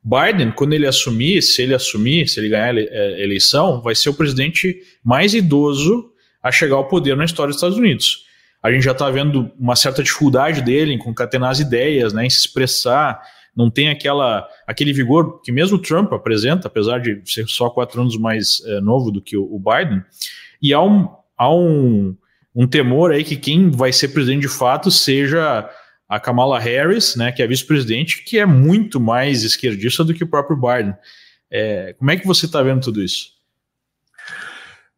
[0.04, 4.10] Biden, quando ele assumir, se ele assumir, se ele ganhar a é, eleição, vai ser
[4.10, 6.12] o presidente mais idoso
[6.42, 8.26] a chegar ao poder na história dos Estados Unidos.
[8.64, 12.30] A gente já está vendo uma certa dificuldade dele em concatenar as ideias, né, em
[12.30, 13.22] se expressar,
[13.56, 18.18] não tem aquela, aquele vigor que mesmo Trump apresenta, apesar de ser só quatro anos
[18.18, 20.02] mais é, novo do que o, o Biden.
[20.62, 22.16] E há um, há um,
[22.56, 25.70] um temor aí que quem vai ser presidente de fato seja
[26.12, 30.28] a Kamala Harris, né, que é vice-presidente, que é muito mais esquerdista do que o
[30.28, 30.94] próprio Biden.
[31.50, 33.30] É, como é que você está vendo tudo isso?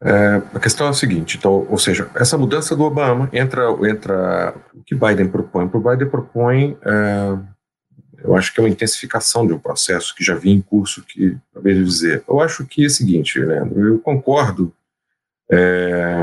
[0.01, 4.55] É, a questão é a seguinte, então, ou seja, essa mudança do Obama entra, entra
[4.73, 5.69] o que Biden propõe.
[5.71, 7.37] O Biden propõe, é,
[8.23, 11.37] eu acho que é uma intensificação de um processo que já vinha em curso, que
[11.53, 12.23] talvez dizer.
[12.27, 14.73] Eu acho que é o seguinte, Leandro, eu concordo
[15.47, 16.15] é,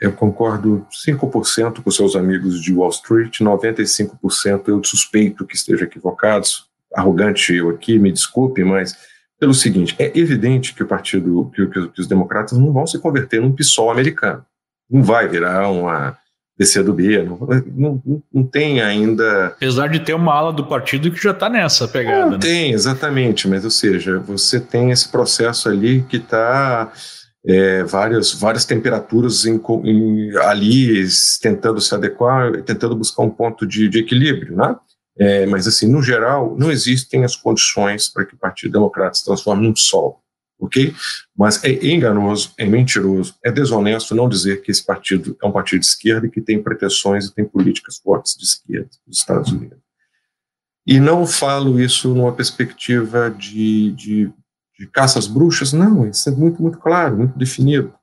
[0.00, 6.46] eu concordo 5% com seus amigos de Wall Street, 95% eu suspeito que esteja equivocado,
[6.94, 8.96] arrogante eu aqui, me desculpe, mas
[9.38, 13.40] pelo seguinte, é evidente que o partido, que, que os democratas não vão se converter
[13.40, 14.44] num PSOL americano.
[14.90, 16.16] Não vai virar uma
[16.56, 17.38] PCdoB, não,
[17.74, 19.46] não, não tem ainda...
[19.46, 22.26] Apesar de ter uma ala do partido que já está nessa pegada.
[22.26, 22.38] Não né?
[22.38, 26.92] tem, exatamente, mas ou seja, você tem esse processo ali que está
[27.46, 31.06] é, várias, várias temperaturas em, em, ali
[31.42, 34.76] tentando se adequar, tentando buscar um ponto de, de equilíbrio, né?
[35.16, 39.24] É, mas, assim, no geral, não existem as condições para que o Partido Democrata se
[39.24, 40.20] transforme num sol,
[40.58, 40.92] ok?
[41.36, 45.80] Mas é enganoso, é mentiroso, é desonesto não dizer que esse partido é um partido
[45.80, 49.78] de esquerda e que tem pretensões e tem políticas fortes de esquerda nos Estados Unidos.
[50.86, 54.32] E não falo isso numa perspectiva de, de,
[54.78, 57.94] de caça às bruxas, não, isso é muito, muito claro, muito definido.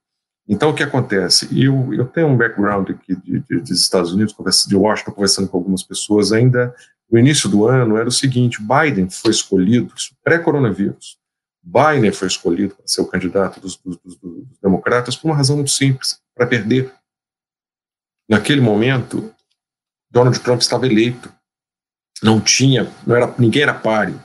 [0.48, 1.48] Então, o que acontece?
[1.52, 4.36] Eu, eu tenho um background aqui de, de, dos Estados Unidos,
[4.68, 6.74] de Washington, conversando com algumas pessoas, ainda
[7.12, 9.94] no início do ano, era o seguinte: Biden foi escolhido,
[10.24, 11.18] pré-coronavírus,
[11.62, 15.58] Biden foi escolhido para ser o candidato dos, dos, dos, dos democratas por uma razão
[15.58, 16.92] muito simples: para perder.
[18.30, 19.34] Naquele momento,
[20.10, 21.32] Donald Trump estava eleito.
[22.24, 24.22] Não tinha, não era, ninguém era páreo.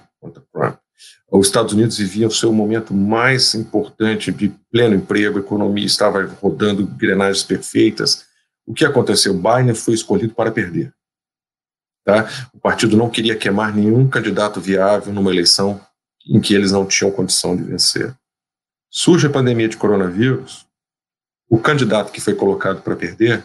[1.39, 6.25] Os Estados Unidos viviam o seu momento mais importante de pleno emprego, a economia estava
[6.41, 8.25] rodando engrenagens perfeitas.
[8.67, 9.35] O que aconteceu?
[9.35, 10.95] Biden foi escolhido para perder.
[12.05, 12.27] Tá?
[12.55, 15.81] O partido não queria queimar nenhum candidato viável numa eleição
[16.27, 18.17] em que eles não tinham condição de vencer.
[18.91, 20.67] Surge a pandemia de coronavírus,
[21.51, 23.45] o candidato que foi colocado para perder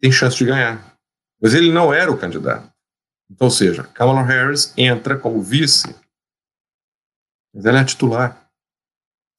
[0.00, 0.96] tem chance de ganhar.
[1.42, 2.70] Mas ele não era o candidato.
[3.30, 5.94] Então, ou seja, Kamala Harris entra como vice,
[7.56, 8.46] mas ela é titular.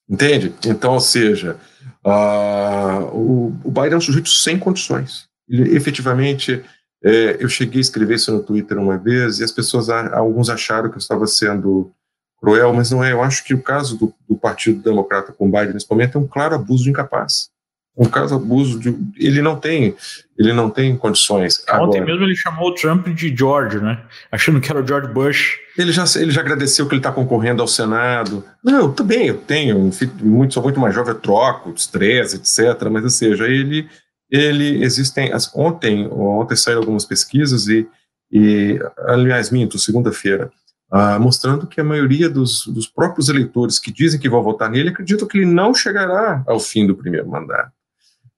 [0.10, 0.56] Entende?
[0.66, 1.60] Então, ou seja,
[2.04, 5.28] uh, o, o Biden é um sujeito sem condições.
[5.48, 6.66] Ele efetivamente
[7.04, 10.90] é, eu cheguei a escrever isso no Twitter uma vez e as pessoas, alguns acharam
[10.90, 11.92] que eu estava sendo
[12.40, 13.12] cruel, mas não é.
[13.12, 16.28] Eu acho que o caso do, do Partido Democrata com Biden nesse momento é um
[16.28, 17.50] claro abuso de incapaz.
[17.98, 18.96] Um caso abuso de.
[19.18, 19.96] Ele não tem,
[20.38, 21.60] ele não tem condições.
[21.62, 24.00] Ontem Agora, mesmo ele chamou o Trump de George, né?
[24.32, 25.58] Achando que era o George Bush.
[25.76, 28.44] Ele já, ele já agradeceu que ele está concorrendo ao Senado.
[28.64, 29.92] Não, também, eu tenho,
[30.22, 32.88] muito, sou muito mais jovem, eu troco, estresse, etc.
[32.90, 33.88] Mas, ou seja, ele
[34.30, 37.88] ele existem ontem ontem saíram algumas pesquisas e,
[38.32, 40.52] e aliás minto segunda-feira
[40.92, 44.90] ah, mostrando que a maioria dos, dos próprios eleitores que dizem que vão votar nele
[44.90, 47.72] acreditam que ele não chegará ao fim do primeiro mandato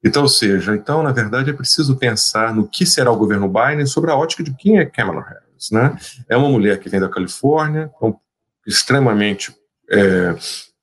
[0.04, 3.86] então ou seja então na verdade é preciso pensar no que será o governo Biden
[3.86, 5.98] sobre a ótica de quem é Kamala Harris né
[6.28, 7.92] é uma mulher que vem da Califórnia
[8.66, 9.56] extremamente
[9.92, 10.36] é,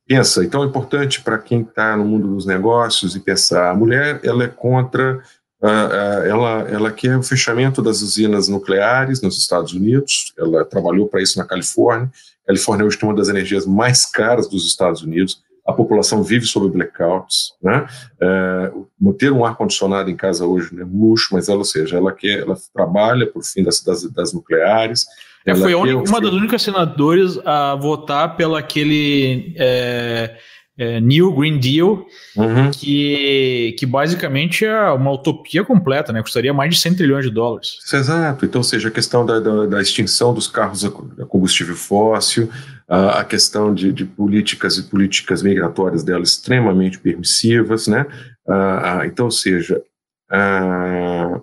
[0.06, 0.44] pensa.
[0.44, 3.70] Então é importante para quem está no mundo dos negócios e pensar.
[3.70, 5.16] A mulher ela é contra,
[5.60, 10.32] uh, uh, ela, ela quer o fechamento das usinas nucleares nos Estados Unidos.
[10.38, 12.10] Ela trabalhou para isso na Califórnia.
[12.44, 15.42] A Califórnia hoje tem uma das energias mais caras dos Estados Unidos.
[15.66, 17.86] A população vive sob blackouts, né?
[18.22, 21.96] Uh, ter um ar condicionado em casa hoje não é luxo, mas ela, ou seja,
[21.96, 25.06] ela quer, ela trabalha por fim das, das, das nucleares.
[25.44, 30.36] É, foi uma das únicas senadoras a votar pelo aquele é,
[30.78, 32.06] é, New Green Deal,
[32.36, 32.70] uhum.
[32.70, 36.22] que, que basicamente é uma utopia completa, né?
[36.22, 37.78] Custaria mais de 100 trilhões de dólares.
[37.92, 38.44] Exato.
[38.44, 40.90] Então, seja, a questão da, da, da extinção dos carros a
[41.26, 42.50] combustível fóssil,
[42.88, 48.06] a, a questão de, de, políticas e políticas migratórias dela extremamente permissivas, né?
[48.48, 49.82] Ah, então, seja,
[50.30, 51.40] ah,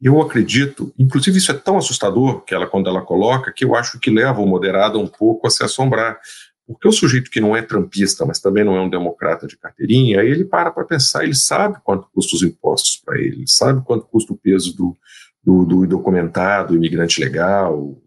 [0.00, 3.98] eu acredito, inclusive isso é tão assustador que ela quando ela coloca que eu acho
[3.98, 6.18] que leva o moderado um pouco a se assombrar,
[6.68, 10.20] porque o sujeito que não é trampista, mas também não é um democrata de carteirinha,
[10.20, 14.04] ele para para pensar, ele sabe quanto custa os impostos para ele, ele sabe quanto
[14.04, 14.94] custa o peso do,
[15.42, 18.02] do, do documentado, imigrante legal, o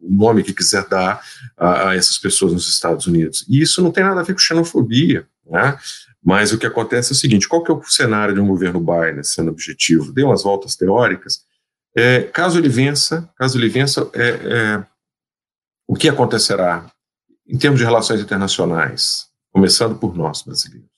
[0.00, 1.22] nome que quiser dar
[1.56, 3.46] a, a, essas pessoas nos Estados Unidos.
[3.48, 5.24] E isso não tem nada a ver com xenofobia.
[5.46, 5.78] Né?
[6.20, 8.80] Mas o que acontece é o seguinte: qual que é o cenário de um governo
[8.80, 10.12] Biden sendo objetivo?
[10.12, 11.44] Dê umas voltas teóricas.
[11.96, 14.84] É, caso ele vença, caso ele vença, é, é,
[15.86, 16.90] o que acontecerá
[17.50, 20.88] em termos de relações internacionais, começando por nós brasileiros?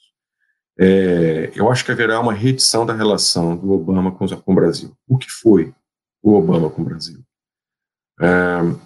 [0.78, 4.92] É, eu acho que haverá uma reedição da relação do Obama com, com o Brasil.
[5.08, 5.72] O que foi
[6.22, 7.20] o Obama com o Brasil?
[8.20, 8.26] É,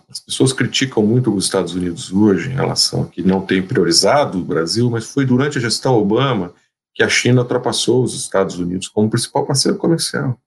[0.08, 4.38] as pessoas criticam muito os Estados Unidos hoje em relação a que não tem priorizado
[4.38, 6.54] o Brasil, mas foi durante a gestão Obama
[6.94, 10.40] que a China ultrapassou os Estados Unidos como principal parceiro comercial.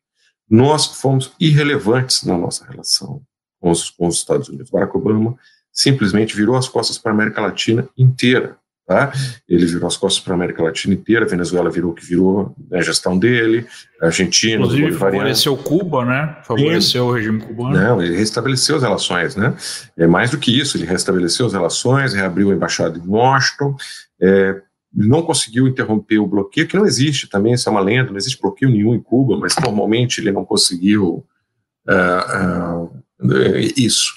[0.50, 3.22] Nós fomos irrelevantes na nossa relação
[3.60, 4.72] com os, com os Estados Unidos.
[4.72, 5.38] Barack Obama
[5.72, 8.58] simplesmente virou as costas para a América Latina inteira.
[8.90, 9.14] Tá?
[9.48, 12.56] Ele virou as costas para a América Latina inteira, a Venezuela virou o que virou,
[12.72, 13.68] né, a gestão dele,
[14.02, 16.38] a Argentina, Inclusive, favoreceu Cuba, né?
[16.44, 17.10] Favoreceu Sim.
[17.10, 17.78] o regime cubano.
[17.78, 19.56] Não, ele restabeleceu as relações, né?
[19.96, 23.76] É mais do que isso, ele restabeleceu as relações, reabriu a embaixada em Washington,
[24.20, 24.60] é,
[24.92, 28.42] não conseguiu interromper o bloqueio, que não existe também, isso é uma lenda, não existe
[28.42, 31.24] bloqueio nenhum em Cuba, mas normalmente ele não conseguiu
[31.88, 32.86] uh,
[33.24, 34.14] uh, isso.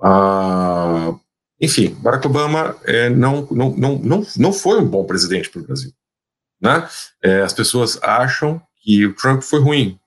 [0.00, 1.18] Uh,
[1.60, 5.64] enfim, Barack Obama é, não, não, não, não, não foi um bom presidente para o
[5.64, 5.92] Brasil.
[6.60, 6.88] Né?
[7.22, 9.98] É, as pessoas acham que o Trump foi ruim.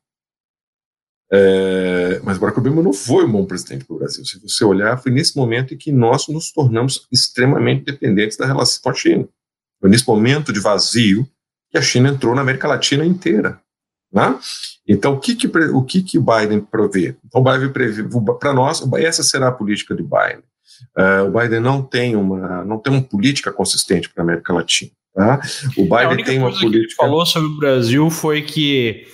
[1.32, 4.26] É, mas Barack Obama não foi um bom presidente para o Brasil.
[4.26, 8.82] Se você olhar, foi nesse momento em que nós nos tornamos extremamente dependentes da relação
[8.82, 9.28] com a China.
[9.80, 11.28] Foi nesse momento de vazio
[11.70, 13.62] que a China entrou na América Latina inteira.
[14.12, 14.40] Né?
[14.88, 17.16] Então, o que, que, o que, que Biden prevê?
[17.26, 18.04] Então, Biden prevê,
[18.40, 20.44] para nós, essa será a política de Biden.
[20.96, 24.92] Uh, o Biden não tem uma, não tem uma política consistente para a América Latina.
[25.14, 25.42] Tá?
[25.76, 26.72] O é, Biden tem uma política.
[26.72, 29.08] Que gente falou sobre o Brasil foi que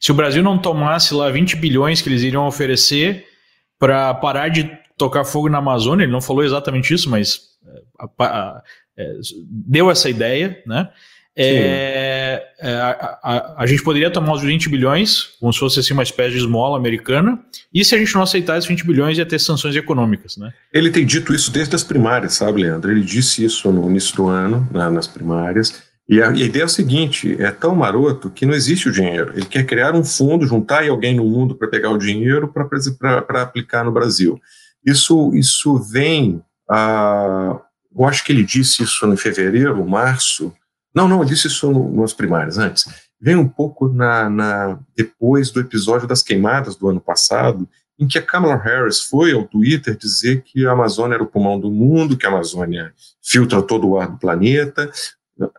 [0.00, 3.26] se o Brasil não tomasse lá 20 bilhões que eles iriam oferecer
[3.78, 7.40] para parar de tocar fogo na Amazônia, ele não falou exatamente isso, mas
[7.98, 8.62] a, a, a,
[8.96, 9.14] é,
[9.48, 10.88] deu essa ideia, né?
[11.36, 15.94] É, é, a, a, a, gente poderia tomar os 20 bilhões, como se fosse assim,
[15.94, 17.38] uma espécie de esmola americana,
[17.72, 20.36] e se a gente não aceitasse 20 bilhões, ia ter sanções econômicas.
[20.36, 20.52] Né?
[20.72, 22.90] Ele tem dito isso desde as primárias, sabe, Leandro?
[22.90, 26.64] Ele disse isso no início do ano, na, nas primárias, e a, e a, ideia
[26.64, 29.32] é o seguinte: é tão maroto que não existe o dinheiro.
[29.32, 32.52] Ele quer criar um fundo, juntar alguém no mundo para pegar o dinheiro
[32.98, 34.40] para aplicar no Brasil.
[34.84, 36.42] Isso, isso vem.
[36.68, 37.60] A,
[37.96, 40.52] eu acho que ele disse isso em fevereiro, março
[40.94, 42.84] não, não, eu disse isso nas primárias antes.
[43.20, 47.68] Vem um pouco na, na, depois do episódio das queimadas do ano passado,
[47.98, 51.60] em que a Kamala Harris foi ao Twitter dizer que a Amazônia era o pulmão
[51.60, 54.90] do mundo, que a Amazônia filtra todo o ar do planeta.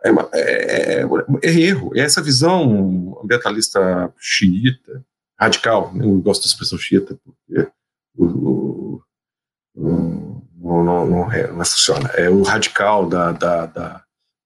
[0.04, 1.06] É, é, é,
[1.42, 1.92] é erro.
[1.94, 5.04] É essa visão ambientalista xiita,
[5.38, 6.04] radical, né?
[6.04, 7.70] eu gosto da expressão xiita, porque
[8.16, 9.02] o, o,
[9.76, 12.08] o, não, não, não, não, funciona.
[12.14, 14.04] É o radical da, da, da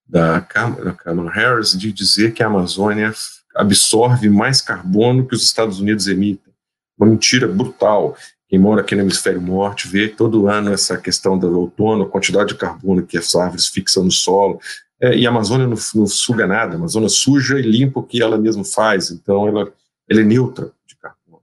[0.08, 3.12] da Kamala Harris de dizer que a Amazônia
[3.54, 6.52] absorve mais carbono que os Estados Unidos emitem.
[6.98, 8.16] Uma mentira brutal.
[8.48, 12.50] Quem mora aqui no hemisfério norte vê todo ano essa questão do outono, a quantidade
[12.50, 14.60] de carbono que as árvores fixam no solo.
[15.00, 18.22] É, e a Amazônia não, não, suga nada, a Amazônia suja e limpa o que
[18.22, 19.70] ela mesma faz, então ela,
[20.08, 21.42] ela é neutra de carbono.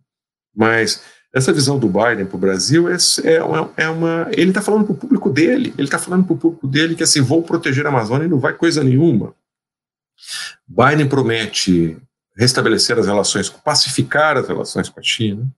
[0.56, 1.04] Mas
[1.34, 4.28] essa visão do Biden para o Brasil é, é, uma, é uma.
[4.32, 7.02] Ele está falando para o público dele, ele está falando para o público dele que
[7.02, 9.34] assim, vou proteger a Amazônia e não vai coisa nenhuma.
[10.68, 11.98] Biden promete
[12.38, 15.52] restabelecer as relações, pacificar as relações com a China.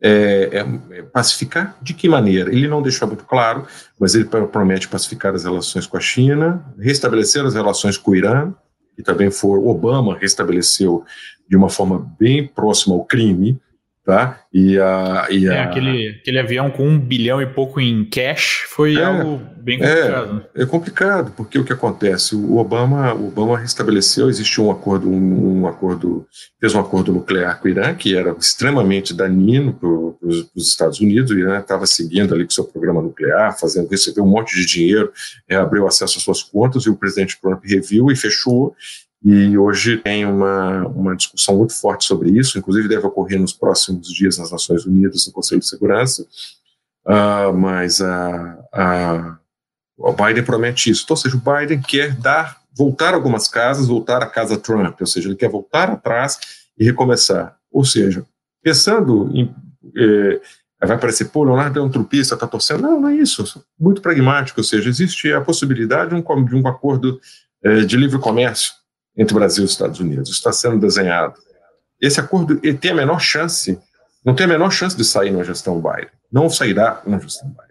[0.00, 2.50] É, é, é, pacificar de que maneira?
[2.50, 3.66] Ele não deixou muito claro,
[3.98, 8.52] mas ele promete pacificar as relações com a China, restabelecer as relações com o Irã,
[8.94, 11.04] que também foi Obama restabeleceu
[11.48, 13.60] de uma forma bem próxima ao crime,
[14.04, 14.38] tá?
[14.52, 18.96] E a, e é, aquele, aquele avião com um bilhão e pouco em cash foi
[18.96, 20.44] é, algo bem complicado.
[20.54, 22.36] É, é complicado, porque o que acontece?
[22.36, 26.26] O Obama, o Obama restabeleceu, existiu um acordo, um, um acordo,
[26.60, 31.30] fez um acordo nuclear com o Irã, que era extremamente danino para os Estados Unidos,
[31.30, 35.10] o Irã estava seguindo ali com seu programa nuclear, fazendo, recebeu um monte de dinheiro,
[35.48, 38.76] é, abriu acesso às suas contas, e o presidente Trump reviu e fechou,
[39.24, 44.12] e hoje tem uma, uma discussão muito forte sobre isso, inclusive deve ocorrer nos próximos
[44.12, 46.26] dias nas Nações Unidas, no Conselho de Segurança.
[47.06, 49.38] Uh, mas a,
[49.96, 51.04] o Biden promete isso.
[51.04, 55.06] Então, ou seja, o Biden quer dar, voltar algumas casas, voltar à casa Trump, ou
[55.06, 56.38] seja, ele quer voltar atrás
[56.78, 57.56] e recomeçar.
[57.72, 58.26] Ou seja,
[58.62, 59.54] pensando em.
[59.96, 60.40] Eh,
[60.86, 62.82] vai parecer, pô, Leonardo é um trupista, está torcendo.
[62.82, 63.64] Não, não é isso.
[63.78, 67.20] Muito pragmático, ou seja, existe a possibilidade de um, de um acordo
[67.62, 68.72] eh, de livre comércio
[69.16, 70.28] entre Brasil e Estados Unidos.
[70.28, 71.34] Isso está sendo desenhado.
[72.00, 73.78] Esse acordo tem a menor chance,
[74.24, 76.08] não tem a menor chance de sair numa gestão Biden.
[76.30, 77.64] Não sairá numa gestão Biden.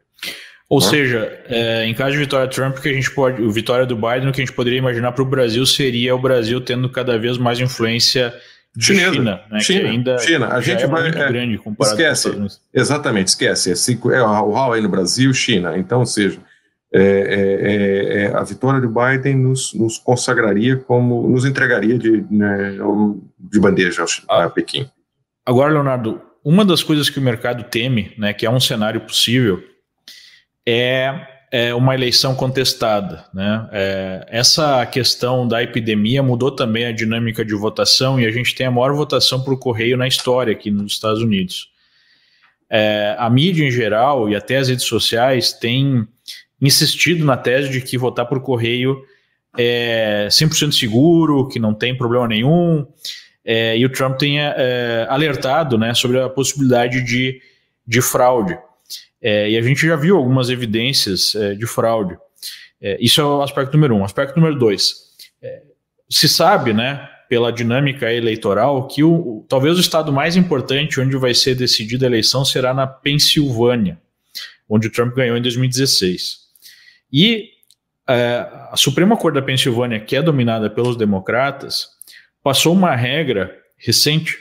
[0.70, 0.90] Ou não?
[0.90, 4.30] seja, é, em caso de vitória Trump, que a gente pode, o vitória do Biden,
[4.30, 7.38] o que a gente poderia imaginar para o Brasil seria o Brasil tendo cada vez
[7.38, 8.34] mais influência
[8.76, 10.48] de Chinesa, China, né, China, ainda China.
[10.48, 13.72] A gente é vai muito é, grande comparado esquece, com Exatamente, esquece.
[13.72, 15.78] É, é o Huawei no Brasil, China.
[15.78, 16.40] Então, ou seja,
[16.96, 22.24] é, é, é, é, a vitória de Biden nos, nos, consagraria como, nos entregaria de,
[22.30, 22.78] né,
[23.40, 24.88] de bandeja a, a Pequim.
[25.44, 29.64] Agora, Leonardo, uma das coisas que o mercado teme, né, que é um cenário possível,
[30.64, 33.26] é, é uma eleição contestada.
[33.34, 33.70] Né?
[33.72, 38.68] É, essa questão da epidemia mudou também a dinâmica de votação e a gente tem
[38.68, 41.70] a maior votação por correio na história aqui nos Estados Unidos.
[42.70, 46.08] É, a mídia em geral e até as redes sociais têm
[46.62, 49.02] insistido na tese de que votar por correio
[49.58, 52.86] é 100% seguro, que não tem problema nenhum,
[53.46, 57.42] é, e o Trump tenha é, alertado né, sobre a possibilidade de,
[57.86, 58.58] de fraude.
[59.22, 62.18] É, e a gente já viu algumas evidências é, de fraude.
[62.82, 64.04] É, isso é o aspecto número um.
[64.04, 64.96] Aspecto número dois.
[65.42, 65.62] É,
[66.10, 71.34] se sabe, né, pela dinâmica eleitoral, que o, talvez o estado mais importante onde vai
[71.34, 74.00] ser decidida a eleição será na Pensilvânia,
[74.70, 76.43] onde o Trump ganhou em 2016.
[77.14, 77.52] E
[78.10, 81.90] é, a Suprema Corte da Pensilvânia, que é dominada pelos democratas,
[82.42, 84.40] passou uma regra recente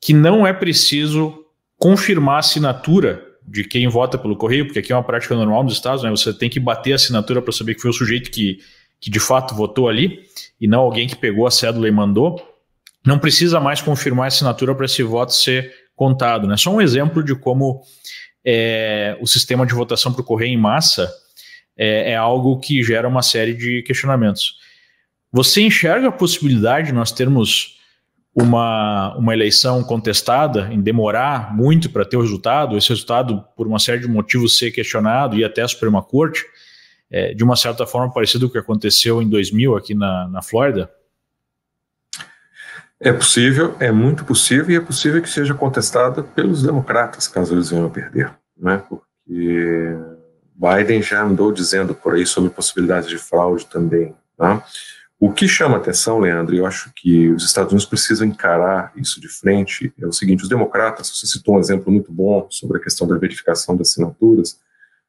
[0.00, 1.44] que não é preciso
[1.78, 5.74] confirmar a assinatura de quem vota pelo correio, porque aqui é uma prática normal nos
[5.74, 6.10] estados, né?
[6.10, 8.58] Você tem que bater a assinatura para saber que foi o sujeito que,
[8.98, 10.24] que de fato votou ali
[10.58, 12.42] e não alguém que pegou a cédula e mandou.
[13.04, 16.56] Não precisa mais confirmar a assinatura para esse voto ser contado, né?
[16.56, 17.82] Só um exemplo de como
[18.44, 21.12] é, o sistema de votação por correio em massa
[21.76, 24.58] é, é algo que gera uma série de questionamentos.
[25.32, 27.74] Você enxerga a possibilidade de nós termos
[28.34, 33.78] uma, uma eleição contestada, em demorar muito para ter o resultado, esse resultado, por uma
[33.78, 36.44] série de motivos, ser questionado e até a Suprema Corte,
[37.10, 40.42] é, de uma certa forma parecido com o que aconteceu em 2000 aqui na, na
[40.42, 40.90] Flórida?
[42.98, 47.70] É possível, é muito possível, e é possível que seja contestada pelos democratas, caso eles
[47.70, 48.82] venham a perder, né?
[48.88, 49.96] porque
[50.54, 54.14] Biden já andou dizendo por aí sobre possibilidades de fraude também.
[54.36, 54.64] Tá?
[55.18, 59.20] O que chama atenção, Leandro, e eu acho que os Estados Unidos precisam encarar isso
[59.20, 62.80] de frente, é o seguinte: os democratas, você citou um exemplo muito bom sobre a
[62.80, 64.58] questão da verificação das assinaturas,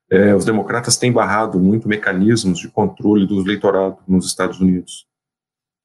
[0.10, 5.08] é, os democratas têm barrado muito mecanismos de controle do eleitorado nos Estados Unidos.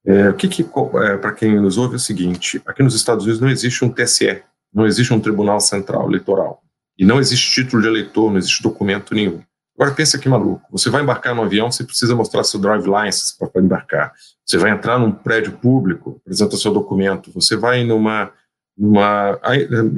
[0.04, 3.24] É, o que, que é, para quem nos ouve, é o seguinte: aqui nos Estados
[3.24, 4.42] Unidos não existe um TSE,
[4.72, 6.62] não existe um Tribunal Central Eleitoral,
[6.96, 9.42] e não existe título de eleitor, não existe documento nenhum.
[9.80, 13.34] Agora pensa que maluco, você vai embarcar no avião, você precisa mostrar seu drive license
[13.38, 14.12] para embarcar.
[14.44, 17.32] Você vai entrar num prédio público, apresenta seu documento.
[17.32, 18.30] Você vai numa,
[18.76, 19.40] numa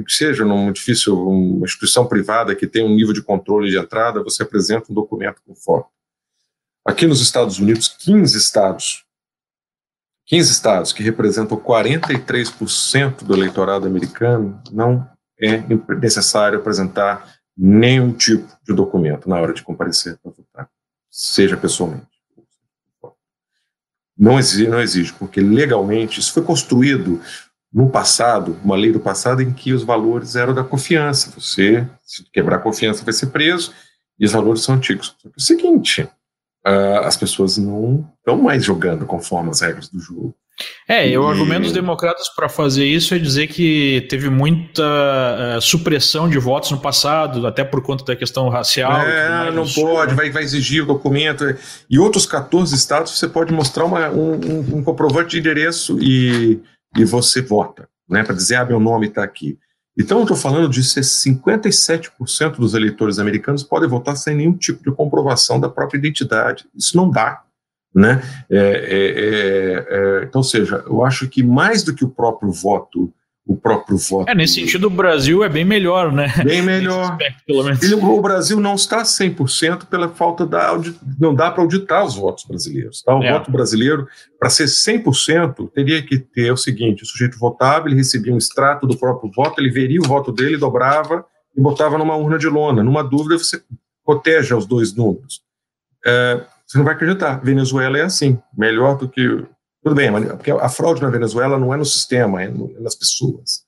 [0.07, 4.23] que seja num edifício, uma instituição privada que tem um nível de controle de entrada,
[4.23, 5.89] você apresenta um documento com foto.
[6.85, 9.03] Aqui nos Estados Unidos, 15 estados,
[10.27, 15.05] 15 estados que representam 43% do eleitorado americano, não
[15.37, 15.57] é
[15.99, 20.69] necessário apresentar nenhum tipo de documento na hora de comparecer para votar,
[21.09, 22.07] seja pessoalmente.
[24.17, 27.19] Não exige, não exige, porque legalmente isso foi construído
[27.73, 31.31] no passado, uma lei do passado em que os valores eram da confiança.
[31.31, 33.73] Você, se quebrar a confiança, vai ser preso,
[34.19, 35.15] e os valores são antigos.
[35.17, 36.03] Só que é o seguinte,
[36.65, 40.35] uh, as pessoas não estão mais jogando conforme as regras do jogo.
[40.87, 41.17] É, e...
[41.17, 44.83] o argumento dos democratas para fazer isso é dizer que teve muita
[45.57, 49.01] uh, supressão de votos no passado, até por conta da questão racial.
[49.01, 51.43] É, não pode, vai, vai, exigir o documento.
[51.89, 56.61] E outros 14 estados você pode mostrar uma, um, um, comprovante de endereço e,
[56.97, 59.57] e você vota, né, para dizer, ah, meu nome está aqui.
[59.97, 64.91] Então, eu estou falando de 57% dos eleitores americanos podem votar sem nenhum tipo de
[64.95, 66.65] comprovação da própria identidade.
[66.75, 67.43] Isso não dá.
[67.93, 68.21] Né?
[68.49, 73.13] É, é, é, é, então, seja, eu acho que mais do que o próprio voto,
[73.45, 74.29] o próprio voto.
[74.29, 76.33] É, nesse sentido, o Brasil é bem melhor, né?
[76.43, 77.11] Bem melhor.
[77.11, 77.83] Aspecto, pelo menos.
[77.83, 80.79] Ele, o Brasil não está 100% pela falta da.
[81.19, 83.03] Não dá para auditar os votos brasileiros.
[83.03, 83.15] Tá?
[83.15, 83.33] O é.
[83.33, 84.07] voto brasileiro,
[84.39, 88.87] para ser 100%, teria que ter o seguinte: o sujeito votava, ele recebia um extrato
[88.87, 91.25] do próprio voto, ele veria o voto dele, dobrava
[91.55, 92.81] e botava numa urna de lona.
[92.81, 93.61] Numa dúvida, você
[94.05, 95.41] proteja os dois números.
[96.05, 96.41] É,
[96.73, 97.35] você não vai acreditar.
[97.35, 99.45] Venezuela é assim, melhor do que.
[99.83, 102.95] Tudo bem, porque a fraude na Venezuela não é no sistema, é, no, é nas
[102.95, 103.63] pessoas.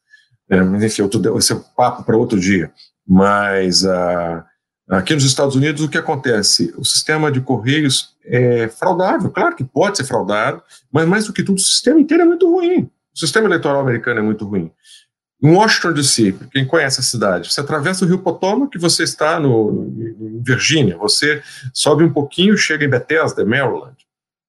[0.50, 2.72] É, mas, enfim, eu esse é papo para outro dia.
[3.08, 4.44] Mas uh,
[4.90, 6.74] aqui nos Estados Unidos, o que acontece?
[6.78, 9.30] O sistema de correios é fraudável.
[9.30, 12.50] Claro que pode ser fraudado, mas mais do que tudo, o sistema inteiro é muito
[12.50, 12.90] ruim.
[13.14, 14.72] O sistema eleitoral americano é muito ruim.
[15.46, 19.94] Em Washington DC, quem conhece a cidade, você atravessa o Rio Potomac, você está no,
[19.96, 23.96] em Virgínia, você sobe um pouquinho, chega em Bethesda, Maryland.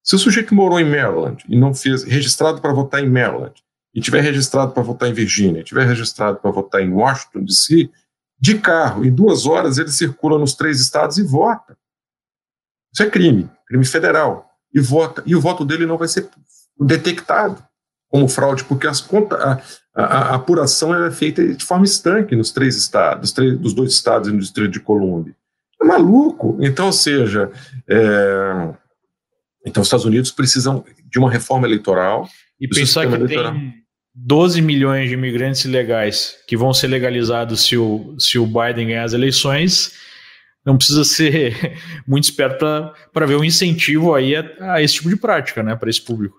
[0.03, 3.53] Se o sujeito morou em Maryland e não fez registrado para votar em Maryland,
[3.93, 7.91] e tiver registrado para votar em Virgínia, e tiver registrado para votar em Washington DC,
[8.39, 11.77] de carro, em duas horas ele circula nos três estados e vota.
[12.91, 14.49] Isso é crime, crime federal.
[14.73, 15.21] E vota.
[15.27, 16.27] E o voto dele não vai ser
[16.79, 17.63] detectado
[18.09, 22.75] como fraude, porque as contas, a, a, apuração é feita de forma estanque nos três
[22.77, 25.35] estados, três, dos dois estados e no Distrito de Colômbia.
[25.81, 26.55] É maluco.
[26.61, 27.51] Então, ou seja,
[27.87, 28.69] é,
[29.65, 32.29] então os Estados Unidos precisam de uma reforma eleitoral.
[32.61, 33.53] E pensar que eleitoral.
[33.53, 33.73] tem
[34.13, 39.03] 12 milhões de imigrantes ilegais que vão ser legalizados se o, se o Biden ganhar
[39.03, 39.93] as eleições,
[40.63, 41.75] não precisa ser
[42.05, 42.65] muito esperto
[43.11, 46.37] para ver um incentivo aí a, a esse tipo de prática, né, para esse público.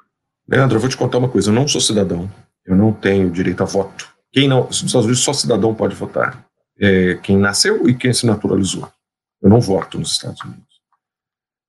[0.49, 1.51] Leandro, eu vou te contar uma coisa.
[1.51, 2.31] Eu não sou cidadão.
[2.69, 4.07] Eu não tenho direito a voto.
[4.31, 6.45] Quem não, nos Estados Unidos só cidadão pode votar.
[6.79, 8.87] É, quem nasceu e quem se naturalizou.
[9.41, 10.69] Eu não voto nos Estados Unidos.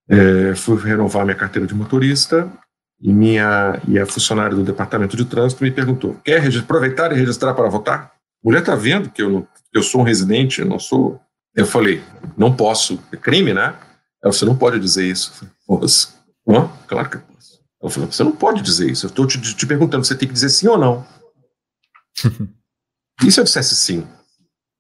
[0.10, 2.52] É, fui renovar minha carteira de motorista
[3.00, 7.54] e minha e a funcionária do departamento de trânsito me perguntou: quer aproveitar e registrar
[7.54, 8.12] para votar?
[8.44, 11.20] mulher está vendo que eu, não, eu sou um residente, eu não sou.
[11.56, 12.04] Eu falei:
[12.38, 13.74] não posso, é crime, né?
[14.22, 15.48] Ela, você não pode dizer isso.
[15.66, 16.20] Posso?
[16.48, 16.70] Hã?
[16.88, 17.29] Claro que
[17.82, 19.06] eu falou, você não pode dizer isso.
[19.06, 21.06] Eu estou te, te perguntando, você tem que dizer sim ou não.
[23.24, 24.06] e se eu dissesse sim?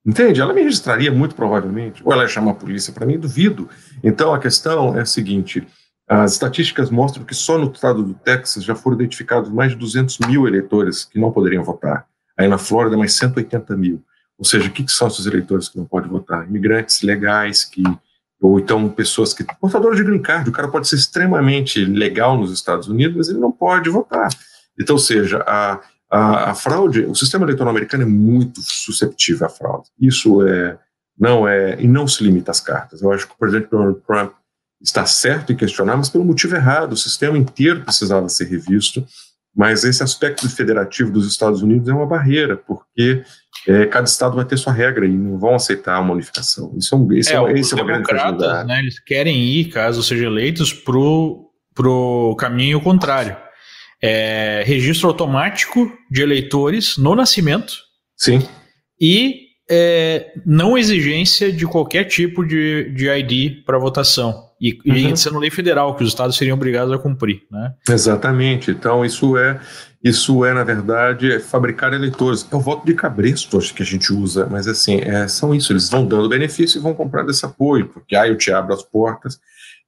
[0.06, 0.41] Entende?
[0.41, 2.02] Ela me registraria muito provavelmente.
[2.04, 3.70] Ou ela ia chamar a polícia para mim, duvido.
[4.04, 5.66] Então a questão é a seguinte:
[6.08, 10.20] as estatísticas mostram que só no estado do Texas já foram identificados mais de 200
[10.20, 12.08] mil eleitores que não poderiam votar.
[12.38, 14.04] Aí na Flórida, mais 180 mil.
[14.38, 16.47] Ou seja, o que, que são esses eleitores que não podem votar?
[16.47, 17.84] Imigrantes legais que
[18.42, 22.52] ou então pessoas que portadores de green card, o cara pode ser extremamente legal nos
[22.52, 24.30] Estados Unidos, mas ele não pode votar.
[24.80, 25.80] Então, seja, a,
[26.10, 29.90] a, a, fraude, o sistema eleitoral americano é muito susceptível à fraude.
[30.00, 30.78] Isso é
[31.20, 33.02] não é e não se limita às cartas.
[33.02, 34.32] Eu acho que o presidente Donald Trump
[34.82, 36.94] está certo em questionar, mas pelo motivo errado.
[36.94, 39.06] O sistema inteiro precisava ser revisto.
[39.54, 43.24] Mas esse aspecto federativo dos Estados Unidos é uma barreira, porque
[43.68, 46.74] é, cada estado vai ter sua regra e não vão aceitar uma unificação.
[46.78, 50.32] Isso é, um, esse é, é, é uma grande né, Eles querem ir, caso sejam
[50.32, 53.36] eleitos, para o caminho contrário
[54.02, 57.74] é, registro automático de eleitores no nascimento.
[58.16, 58.41] Sim.
[59.00, 64.47] E é, não exigência de qualquer tipo de, de ID para votação.
[64.60, 65.14] E, uhum.
[65.14, 67.41] e sendo lei federal, que os estados seriam obrigados a cumprir.
[67.50, 67.74] Né?
[67.89, 68.72] Exatamente.
[68.72, 69.60] Então, isso é,
[70.04, 72.47] isso é, na verdade, é fabricar eleitores.
[72.50, 75.74] É o voto de cabresto, acho que a gente usa, mas assim, é, são isso.
[75.74, 78.82] Eles vão dando benefício e vão comprar desse apoio, porque aí eu te abro as
[78.82, 79.39] portas.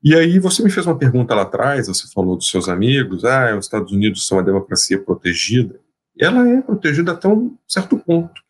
[0.03, 3.55] E aí você me fez uma pergunta lá atrás, você falou dos seus amigos, ah,
[3.57, 5.79] os Estados Unidos são uma democracia protegida.
[6.19, 8.41] Ela é protegida até um certo ponto.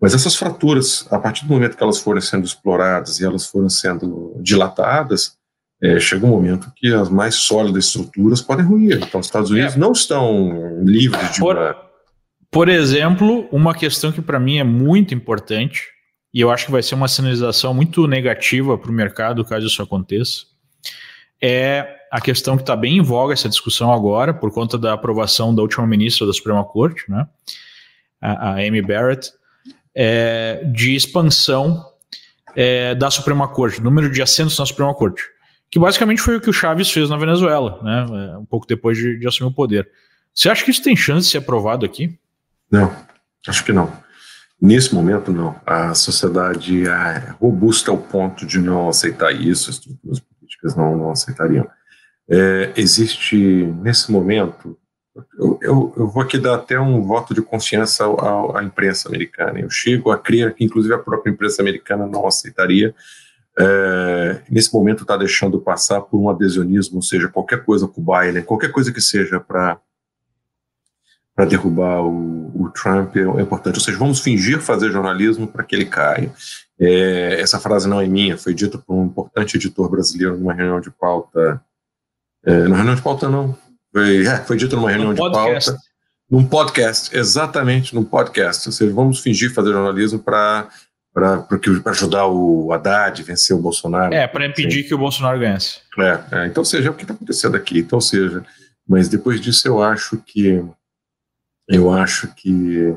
[0.00, 3.70] Mas essas fraturas, a partir do momento que elas forem sendo exploradas e elas forem
[3.70, 5.38] sendo dilatadas,
[5.82, 8.98] é, chega um momento que as mais sólidas estruturas podem ruir.
[9.02, 9.78] Então, os Estados Unidos é.
[9.78, 11.40] não estão livres de.
[11.40, 11.76] Por, uma...
[12.50, 15.84] por exemplo, uma questão que para mim é muito importante,
[16.32, 19.82] e eu acho que vai ser uma sinalização muito negativa para o mercado caso isso
[19.82, 20.46] aconteça,
[21.42, 25.54] é a questão que está bem em voga essa discussão agora, por conta da aprovação
[25.54, 27.26] da última ministra da Suprema Corte, né,
[28.20, 29.32] a, a Amy Barrett,
[29.94, 31.84] é, de expansão
[32.54, 35.22] é, da Suprema Corte, número de assentos na Suprema Corte,
[35.70, 38.96] que basicamente foi o que o Chaves fez na Venezuela, né, é, um pouco depois
[38.96, 39.88] de, de assumir o poder.
[40.34, 42.18] Você acha que isso tem chance de ser aprovado aqui?
[42.70, 42.94] Não,
[43.48, 43.92] acho que não.
[44.60, 45.54] Nesse momento, não.
[45.66, 51.10] A sociedade é robusta ao ponto de não aceitar isso, as estruturas políticas não, não
[51.10, 51.66] aceitariam.
[52.28, 54.76] É, existe, nesse momento,
[55.38, 58.04] eu, eu, eu, vou aqui dar até um voto de confiança
[58.54, 59.60] à, imprensa americana.
[59.60, 62.94] Eu chego a crer que, inclusive, a própria imprensa americana não aceitaria.
[63.58, 68.04] É, nesse momento, está deixando passar por um adhesionismo, ou seja, qualquer coisa com o
[68.04, 69.78] Biden, qualquer coisa que seja para
[71.36, 73.74] para derrubar o, o Trump é, é, importante.
[73.74, 76.32] Ou seja, vamos fingir fazer jornalismo para que ele caia.
[76.80, 80.80] É, essa frase não é minha, foi dita por um importante editor brasileiro numa reunião
[80.80, 81.60] de pauta.
[82.42, 83.56] É, numa reunião de pauta, não.
[83.92, 85.76] Foi, é, foi dito numa reunião de pauta.
[86.28, 88.66] Num podcast, exatamente, num podcast.
[88.68, 90.68] Ou seja, vamos fingir fazer jornalismo para
[91.16, 91.46] para
[91.86, 94.12] ajudar o Haddad a vencer o Bolsonaro.
[94.12, 95.78] É, para impedir que o Bolsonaro ganhasse.
[95.98, 97.78] É, é, então, seja, o que está acontecendo aqui.
[97.78, 98.44] Então, seja,
[98.86, 100.62] mas depois disso eu acho que
[101.68, 102.94] eu acho que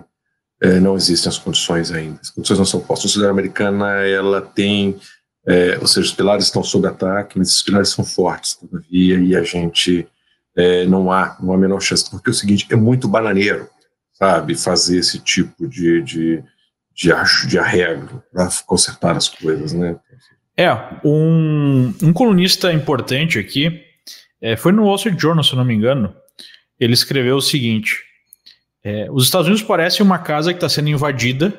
[0.62, 2.20] é, não existem as condições ainda.
[2.22, 3.06] As condições não são postas.
[3.06, 5.00] A sociedade americana, ela tem,
[5.48, 9.34] é, ou seja, os pilares estão sob ataque, mas esses pilares são fortes, todavia, e
[9.34, 10.06] a gente
[10.58, 13.70] é, não há, não há menor chance, porque é o seguinte, é muito bananeiro,
[14.12, 16.44] sabe, fazer esse tipo de, de,
[17.00, 19.98] de, de arrego para consertar as coisas, né?
[20.58, 20.70] É,
[21.06, 23.82] um, um colunista importante aqui,
[24.42, 26.14] é, foi no Wall Street Journal, se não me engano,
[26.78, 28.04] ele escreveu o seguinte,
[28.84, 31.58] é, os Estados Unidos parecem uma casa que está sendo invadida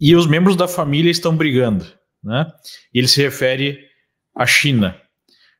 [0.00, 1.86] e os membros da família estão brigando.
[2.22, 2.46] Né?
[2.92, 3.80] E ele se refere
[4.34, 4.96] à China.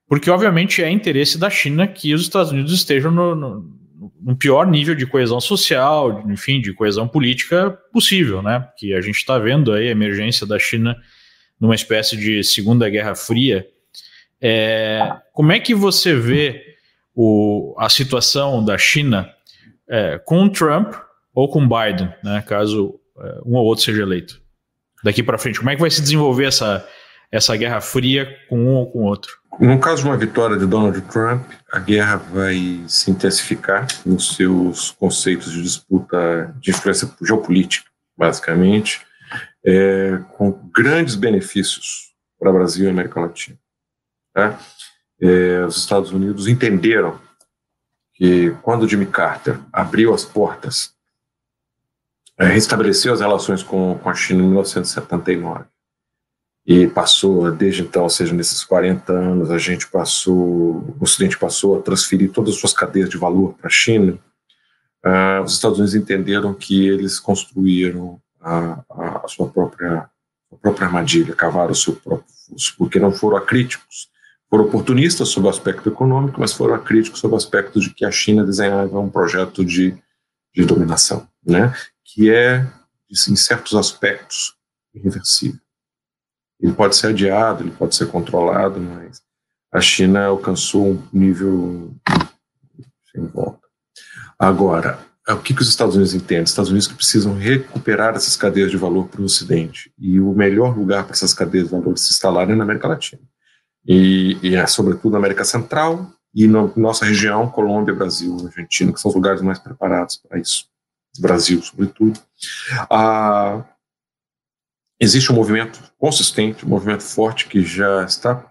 [0.09, 3.79] Porque, obviamente, é interesse da China que os Estados Unidos estejam no, no,
[4.25, 8.67] no pior nível de coesão social, enfim, de coesão política possível, né?
[8.79, 10.97] Que a gente está vendo aí a emergência da China
[11.61, 13.67] numa espécie de Segunda Guerra Fria.
[14.41, 16.75] É, como é que você vê
[17.15, 19.31] o, a situação da China
[19.89, 20.95] é, com Trump
[21.35, 24.41] ou com Biden, né, caso é, um ou outro seja eleito.
[25.03, 26.89] Daqui para frente, como é que vai se desenvolver essa,
[27.31, 29.39] essa guerra fria com um ou com outro?
[29.61, 34.91] No caso de uma vitória de Donald Trump, a guerra vai se intensificar nos seus
[34.91, 39.07] conceitos de disputa de influência geopolítica, basicamente,
[39.65, 43.59] é, com grandes benefícios para o Brasil e América Latina.
[44.33, 44.59] Tá?
[45.21, 47.21] É, os Estados Unidos entenderam
[48.15, 50.95] que quando Jimmy Carter abriu as portas,
[52.39, 55.65] é, restabeleceu as relações com, com a China em 1979,
[56.67, 61.79] e passou, desde então, ou seja, nesses 40 anos, a gente passou, o Ocidente passou
[61.79, 64.19] a transferir todas as suas cadeias de valor para a China,
[65.05, 70.09] uh, os Estados Unidos entenderam que eles construíram a, a, sua própria
[70.53, 74.09] a própria armadilha, cavaram o seu próprio fosso, porque não foram acríticos.
[74.49, 78.11] Foram oportunistas sob o aspecto econômico, mas foram acríticos sob o aspecto de que a
[78.11, 79.97] China desenhava um projeto de,
[80.55, 81.75] de dominação, né?
[82.05, 82.65] que é,
[83.11, 84.55] em certos aspectos,
[84.95, 85.59] irreversível.
[86.61, 89.21] Ele pode ser adiado, ele pode ser controlado, mas
[89.73, 91.95] a China alcançou um nível
[93.13, 93.67] sem volta.
[94.39, 94.99] Agora,
[95.29, 96.45] o que, que os Estados Unidos entendem?
[96.45, 99.91] Os Estados Unidos que precisam recuperar essas cadeias de valor para o Ocidente.
[99.99, 103.23] E o melhor lugar para essas cadeias de valor se instalarem é na América Latina.
[103.87, 109.01] E, e é, sobretudo na América Central e na nossa região, Colômbia, Brasil, Argentina, que
[109.01, 110.67] são os lugares mais preparados para isso.
[111.19, 112.19] Brasil, sobretudo.
[112.91, 113.65] Ah,
[115.05, 118.51] existe um movimento consistente, um movimento forte que já está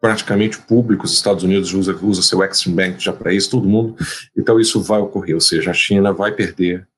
[0.00, 3.96] praticamente público, os Estados Unidos usa, usa seu Exim Bank já para isso, todo mundo,
[4.36, 6.88] então isso vai ocorrer, ou seja, a China vai perder,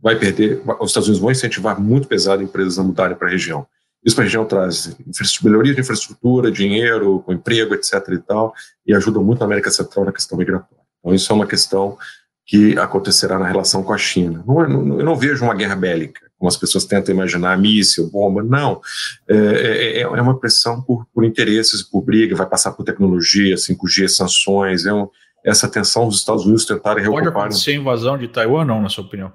[0.00, 3.66] vai perder, os Estados Unidos vão incentivar muito pesado empresas a mudarem para a região.
[4.04, 4.96] Isso para a região traz
[5.44, 7.94] melhoria de infraestrutura, dinheiro, com emprego, etc.
[8.12, 8.52] e tal,
[8.84, 10.84] e ajuda muito a América Central na questão migratória.
[10.98, 11.98] Então isso é uma questão
[12.46, 14.42] que acontecerá na relação com a China.
[14.44, 18.42] Não, é, eu não vejo uma guerra bélica como as pessoas tentam imaginar, míssil, bomba,
[18.42, 18.80] não.
[19.28, 23.56] É, é, é, é uma pressão por, por interesses, por briga, vai passar por tecnologia,
[23.56, 25.06] 5G, sanções, é um,
[25.44, 29.04] essa tensão dos Estados Unidos tentarem Pode acontecer a invasão de Taiwan, não, na sua
[29.04, 29.30] opinião?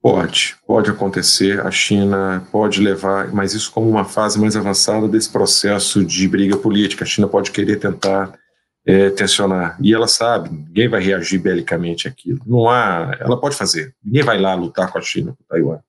[0.00, 1.66] Pode, pode acontecer.
[1.66, 6.56] A China pode levar, mas isso como uma fase mais avançada desse processo de briga
[6.56, 7.02] política.
[7.02, 8.32] A China pode querer tentar
[8.86, 9.76] é, tensionar.
[9.80, 12.38] E ela sabe, ninguém vai reagir belicamente àquilo.
[12.46, 13.96] Não há, ela pode fazer.
[14.04, 15.80] Ninguém vai lá lutar com a China, com Taiwan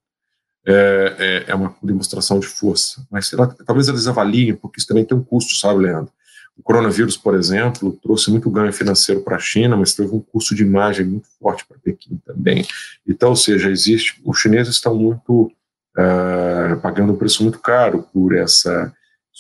[0.68, 3.08] é, é, é uma demonstração de força.
[3.10, 3.32] Mas
[3.66, 6.12] talvez eles avaliem, porque isso também tem um custo, sabe, Leandro?
[6.58, 10.56] O coronavírus, por exemplo, trouxe muito ganho financeiro para a China, mas teve um custo
[10.56, 12.66] de imagem muito forte para Pequim também.
[13.08, 15.52] Então, ou seja, existe, os chineses estão muito
[15.98, 18.92] uh, pagando um preço muito caro por essa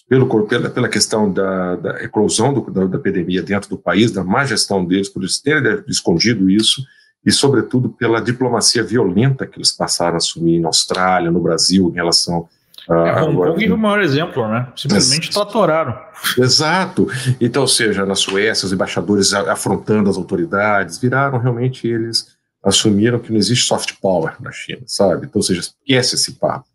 [0.07, 4.23] pelo, pela, pela questão da, da eclosão do, da, da, epidemia dentro do país, da
[4.23, 6.83] má gestão deles, por eles terem escondido isso,
[7.27, 11.93] e, sobretudo, pela diplomacia violenta que eles passaram a assumir na Austrália, no Brasil, em
[11.93, 12.47] relação
[12.89, 12.93] a.
[12.95, 14.65] É, Hong Kong é o maior exemplo, né?
[14.77, 15.99] Simplesmente tratoraram.
[16.37, 17.05] Exato.
[17.41, 23.29] Então, ou seja, na Suécia, os embaixadores afrontando as autoridades, viraram realmente eles assumiram que
[23.29, 25.25] não existe soft power na China, sabe?
[25.25, 26.65] Então, ou seja, esquece esse papo.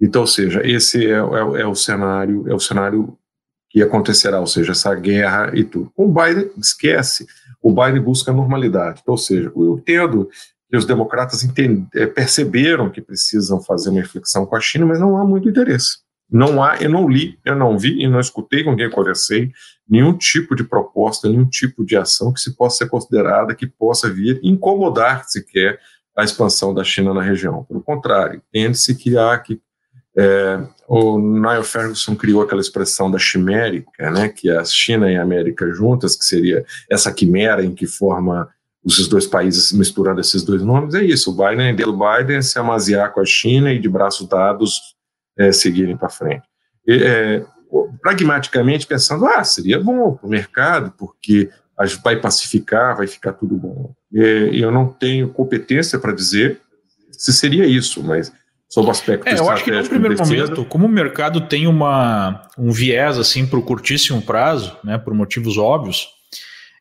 [0.00, 3.18] Então, ou seja, esse é, é, é o cenário, é o cenário
[3.76, 5.92] que acontecerá, ou seja, essa guerra e tudo.
[5.94, 7.26] O Biden, esquece
[7.62, 9.02] o Biden busca normalidade.
[9.06, 10.30] Ou seja, eu entendo
[10.70, 11.46] que os democratas
[11.94, 15.98] é, perceberam que precisam fazer uma reflexão com a China, mas não há muito interesse.
[16.30, 19.52] Não há, eu não li, eu não vi e não escutei com quem conversei
[19.86, 24.08] nenhum tipo de proposta, nenhum tipo de ação que se possa ser considerada que possa
[24.08, 25.78] vir incomodar sequer
[26.16, 27.62] a expansão da China na região.
[27.64, 29.60] Pelo contrário, entende-se que há que
[30.18, 35.16] é, o Niall Ferguson criou aquela expressão da chimérica, né, que é a China e
[35.16, 38.48] a América juntas, que seria essa quimera em que forma
[38.82, 43.12] os dois países misturando esses dois nomes, é isso, o Biden, pelo Biden se amaziar
[43.12, 44.94] com a China e de braços dados
[45.36, 46.44] é, seguirem para frente.
[46.86, 47.44] E, é,
[48.00, 51.50] pragmaticamente pensando, ah, seria bom para o mercado, porque
[52.02, 53.92] vai pacificar, vai ficar tudo bom.
[54.12, 56.60] E, eu não tenho competência para dizer
[57.10, 58.32] se seria isso, mas
[58.68, 62.42] sob o aspecto é, eu acho que no primeiro momento, como o mercado tem uma,
[62.58, 66.08] um viés assim para o curtíssimo prazo, né, por motivos óbvios,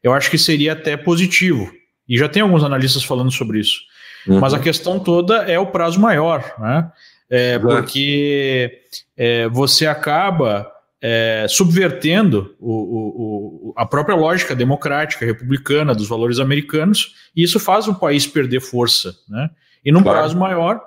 [0.03, 1.71] eu acho que seria até positivo.
[2.07, 3.79] E já tem alguns analistas falando sobre isso.
[4.27, 4.39] Uhum.
[4.39, 6.91] Mas a questão toda é o prazo maior, né?
[7.27, 8.81] É, porque
[9.17, 10.71] é, você acaba
[11.01, 17.59] é, subvertendo o, o, o, a própria lógica democrática, republicana dos valores americanos, e isso
[17.59, 19.13] faz o país perder força.
[19.27, 19.49] Né?
[19.83, 20.19] E num claro.
[20.19, 20.81] prazo maior,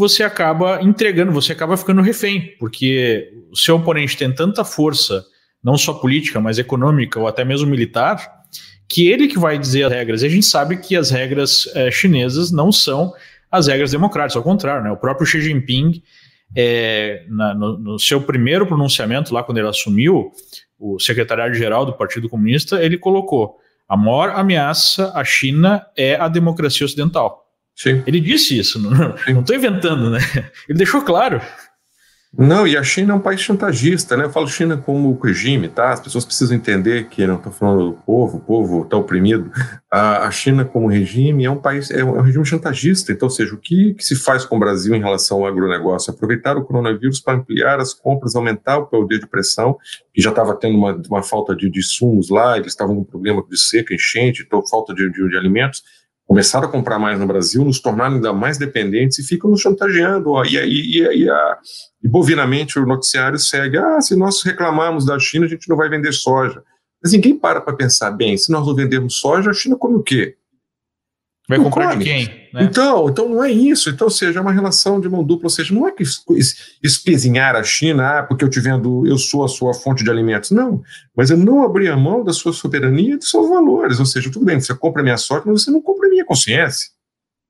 [0.00, 5.22] você acaba entregando, você acaba ficando refém, porque o seu oponente tem tanta força,
[5.62, 8.40] não só política, mas econômica ou até mesmo militar,
[8.88, 10.22] que ele que vai dizer as regras.
[10.22, 13.12] E a gente sabe que as regras é, chinesas não são
[13.52, 14.90] as regras democráticas, ao contrário, né?
[14.90, 16.02] O próprio Xi Jinping,
[16.56, 20.32] é, na, no, no, seu primeiro pronunciamento, lá quando ele assumiu
[20.78, 26.86] o secretariado-geral do Partido Comunista, ele colocou: a maior ameaça à China é a democracia
[26.86, 27.49] ocidental.
[27.80, 28.02] Sim.
[28.06, 30.18] Ele disse isso, não estou inventando, né?
[30.68, 31.40] Ele deixou claro.
[32.36, 34.26] Não, e a China é um país chantagista, né?
[34.26, 35.90] Eu falo China como regime, tá?
[35.90, 39.50] As pessoas precisam entender que não estou falando do povo, o povo está oprimido.
[39.90, 43.12] A, a, China como regime é um país, é um, é um regime chantagista.
[43.12, 46.12] Então, seja, o que, que, se faz com o Brasil em relação ao agronegócio?
[46.12, 49.78] Aproveitar o coronavírus para ampliar as compras, aumentar o poder de pressão,
[50.12, 53.42] que já estava tendo uma, uma falta de, de insumos lá, eles estavam com problema
[53.50, 55.82] de seca, enchente, então falta de, de, de alimentos
[56.30, 60.30] começaram a comprar mais no Brasil, nos tornaram ainda mais dependentes e ficam nos chantageando.
[60.30, 61.58] Ó, e, e, e, e, a,
[62.04, 65.88] e bovinamente o noticiário segue: ah, se nós reclamarmos da China, a gente não vai
[65.88, 66.62] vender soja.
[67.02, 70.04] Mas ninguém para para pensar bem: se nós não vendermos soja, a China come o
[70.04, 70.36] quê?
[71.48, 72.04] Vai não comprar come.
[72.04, 72.39] de quem?
[72.52, 72.64] Né?
[72.64, 73.90] Então, então não é isso.
[73.90, 75.46] Então, seja, é uma relação de mão dupla.
[75.46, 76.02] Ou seja, não é que
[76.82, 80.50] espezinhar a China, ah, porque eu te vendo, eu sou a sua fonte de alimentos.
[80.50, 80.82] Não.
[81.16, 84.00] Mas eu não abrir a mão da sua soberania e dos seus valores.
[84.00, 86.24] Ou seja, tudo bem, você compra a minha sorte, mas você não compra a minha
[86.24, 86.90] consciência.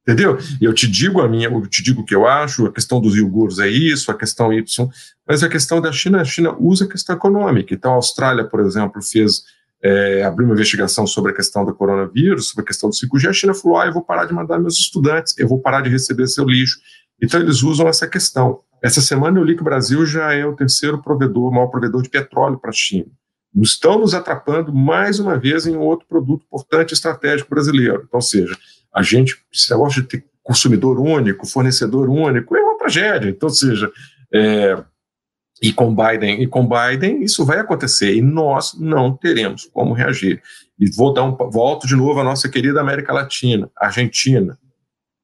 [0.03, 0.39] Entendeu?
[0.61, 3.15] Eu te digo a minha, eu te digo o que eu acho, a questão dos
[3.15, 4.89] iogurus é isso, a questão Y,
[5.29, 7.75] mas a questão da China, a China usa a questão econômica.
[7.75, 9.43] Então, a Austrália, por exemplo, fez
[9.83, 13.33] é, abriu uma investigação sobre a questão do coronavírus, sobre a questão do 5G, a
[13.33, 16.27] China falou: ah, eu vou parar de mandar meus estudantes, eu vou parar de receber
[16.27, 16.79] seu lixo.
[17.23, 18.61] Então, eles usam essa questão.
[18.83, 22.09] Essa semana eu li que o Brasil já é o terceiro provedor, maior provedor de
[22.09, 23.07] petróleo para a China.
[23.57, 28.05] Estão nos atrapando mais uma vez em outro produto importante estratégico brasileiro.
[28.07, 28.57] Então, ou seja,
[28.95, 33.29] a gente, esse negócio de ter consumidor único, fornecedor único, é uma tragédia.
[33.29, 33.91] Então, ou seja,
[34.33, 34.83] é,
[35.61, 40.43] e com Biden e com Biden isso vai acontecer e nós não teremos como reagir.
[40.79, 44.59] E vou dar um volto de novo à nossa querida América Latina, Argentina.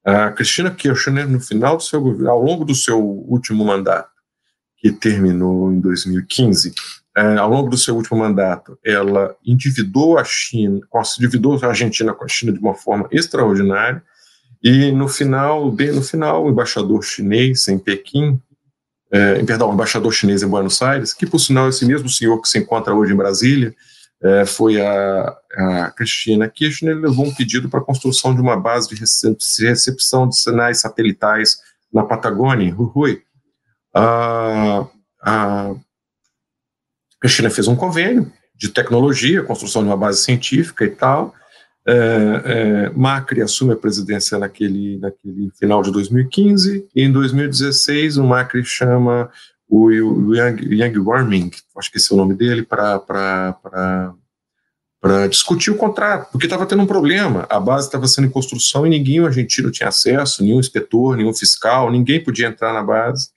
[0.04, 4.10] A Cristina Kirchner no final do seu ao longo do seu último mandato,
[4.76, 6.74] que terminou em 2015,
[7.16, 10.80] é, ao longo do seu último mandato, ela endividou a China,
[11.18, 14.02] endividou a Argentina com a China de uma forma extraordinária.
[14.62, 18.40] E no final, bem no final, o embaixador chinês em Pequim
[19.10, 22.58] é, perdão, embaixador chinês em Buenos Aires, que por sinal esse mesmo senhor que se
[22.58, 23.74] encontra hoje em Brasília,
[24.22, 28.88] é, foi a, a Cristina Kirchner, levou um pedido para a construção de uma base
[28.88, 31.58] de recepção de sinais satelitais
[31.92, 33.22] na Patagônia, em Jujuy.
[33.94, 34.86] A,
[35.22, 35.74] a
[37.20, 41.34] Cristina fez um convênio de tecnologia, construção de uma base científica e tal,
[41.86, 48.24] é, é, Macri assume a presidência naquele, naquele final de 2015, e em 2016 o
[48.24, 49.30] Macri chama
[49.68, 54.04] o, o Yang, Yang Warming, acho que esse é o nome dele, para
[55.30, 58.90] discutir o contrato, porque estava tendo um problema, a base estava sendo em construção e
[58.90, 63.30] ninguém argentino tinha acesso, nenhum inspetor, nenhum fiscal, ninguém podia entrar na base,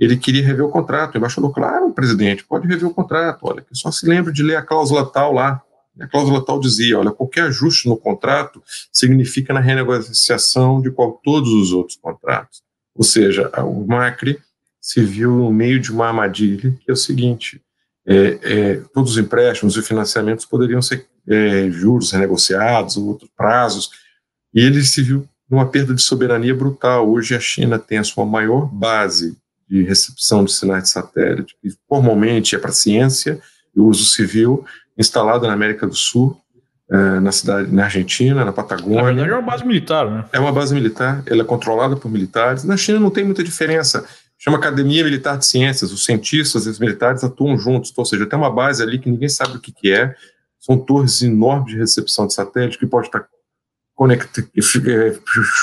[0.00, 3.92] ele queria rever o contrato, o embaixador, claro, presidente, pode rever o contrato, olha, só
[3.92, 5.62] se lembre de ler a cláusula tal lá,
[6.00, 11.50] a cláusula tal dizia, olha, qualquer ajuste no contrato significa na renegociação de qual, todos
[11.50, 12.62] os outros contratos.
[12.94, 14.38] Ou seja, o Macri
[14.80, 17.60] se viu no meio de uma armadilha, que é o seguinte,
[18.06, 23.90] é, é, todos os empréstimos e financiamentos poderiam ser é, juros renegociados, outros prazos,
[24.52, 27.10] e ele se viu numa perda de soberania brutal.
[27.10, 29.36] Hoje a China tem a sua maior base
[29.68, 33.40] de recepção de sinais de satélite, que formalmente é para ciência
[33.74, 34.64] e uso civil,
[34.96, 36.36] instalada na América do Sul,
[36.90, 39.02] é, na cidade, na Argentina, na Patagônia.
[39.02, 40.24] Na verdade é uma base militar, né?
[40.32, 42.64] É uma base militar, ela é controlada por militares.
[42.64, 44.04] Na China não tem muita diferença.
[44.38, 48.38] Chama Academia Militar de Ciências, os cientistas e os militares atuam juntos, ou seja, tem
[48.38, 50.14] uma base ali que ninguém sabe o que, que é,
[50.60, 53.26] são torres enormes de recepção de satélite que pode estar
[53.94, 54.44] conecta,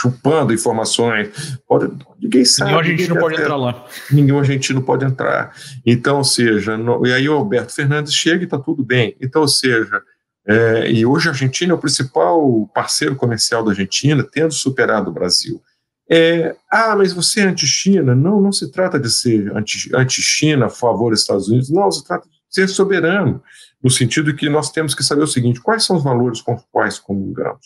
[0.01, 1.59] chupando informações.
[1.67, 2.71] Pode, ninguém sabe.
[2.71, 3.85] Nenhum argentino pode entrar lá.
[4.11, 5.55] Nenhum argentino pode entrar.
[5.85, 9.15] Então, ou seja, no, e aí o Alberto Fernandes chega e está tudo bem.
[9.19, 10.01] Então, ou seja,
[10.47, 15.13] é, e hoje a Argentina é o principal parceiro comercial da Argentina, tendo superado o
[15.13, 15.61] Brasil.
[16.09, 18.15] É, ah, mas você é anti-China?
[18.15, 21.69] Não, não se trata de ser anti-China, anti a favor dos Estados Unidos.
[21.69, 23.41] Não, se trata de ser soberano,
[23.81, 26.63] no sentido que nós temos que saber o seguinte: quais são os valores com os
[26.71, 27.61] quais comungamos?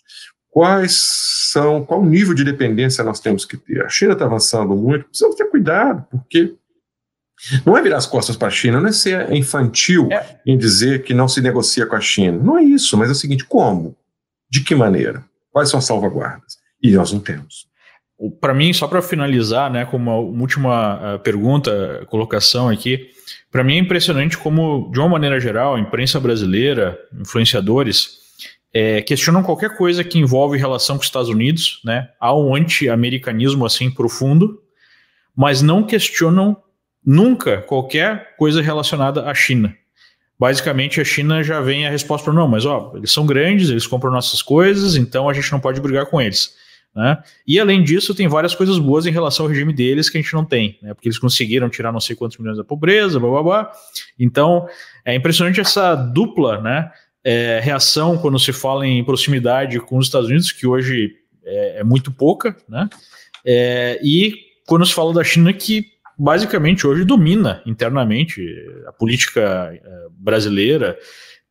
[0.56, 1.02] Quais
[1.52, 3.84] são, qual nível de dependência nós temos que ter.
[3.84, 6.56] A China está avançando muito, precisamos ter cuidado, porque
[7.66, 10.40] não é virar as costas para a China, não é ser infantil é.
[10.46, 12.42] em dizer que não se negocia com a China.
[12.42, 13.98] Não é isso, mas é o seguinte: como?
[14.50, 15.26] De que maneira?
[15.52, 16.58] Quais são as salvaguardas?
[16.82, 17.68] E nós não temos.
[18.40, 23.10] Para mim, só para finalizar, né, como uma última uh, pergunta, colocação aqui,
[23.52, 28.25] para mim é impressionante como, de uma maneira geral, a imprensa brasileira, influenciadores,
[28.76, 32.10] é, questionam qualquer coisa que envolve relação com os Estados Unidos, né?
[32.20, 34.62] Há um anti-americanismo assim profundo,
[35.34, 36.58] mas não questionam
[37.04, 39.74] nunca qualquer coisa relacionada à China.
[40.38, 43.88] Basicamente, a China já vem a resposta para não, mas ó, eles são grandes, eles
[43.88, 46.54] compram nossas coisas, então a gente não pode brigar com eles.
[46.94, 47.18] Né?
[47.48, 50.34] E além disso, tem várias coisas boas em relação ao regime deles que a gente
[50.34, 50.94] não tem, né?
[50.94, 53.72] porque eles conseguiram tirar não sei quantos milhões da pobreza, blá blá blá.
[54.20, 54.68] Então
[55.06, 56.92] é impressionante essa dupla né,
[57.26, 61.12] é, reação quando se fala em proximidade com os Estados Unidos, que hoje
[61.44, 62.88] é, é muito pouca, né?
[63.44, 64.36] É, e
[64.68, 68.42] quando se fala da China, que basicamente hoje domina internamente
[68.88, 69.80] a política é,
[70.12, 70.98] brasileira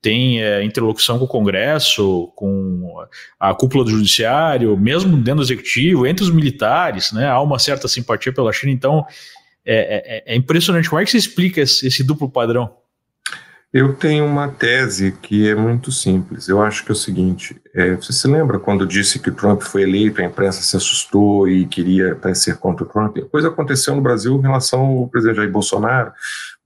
[0.00, 2.94] tem é, interlocução com o Congresso, com
[3.40, 7.88] a cúpula do Judiciário, mesmo dentro do Executivo, entre os militares, né, há uma certa
[7.88, 9.04] simpatia pela China, então
[9.64, 10.90] é, é, é impressionante.
[10.90, 12.76] Como é que você explica esse, esse, duplo padrão?
[13.74, 16.48] Eu tenho uma tese que é muito simples.
[16.48, 19.82] Eu acho que é o seguinte: é, você se lembra quando disse que Trump foi
[19.82, 23.18] eleito, a imprensa se assustou e queria até ser contra o Trump?
[23.18, 26.12] A coisa aconteceu no Brasil em relação ao presidente Jair Bolsonaro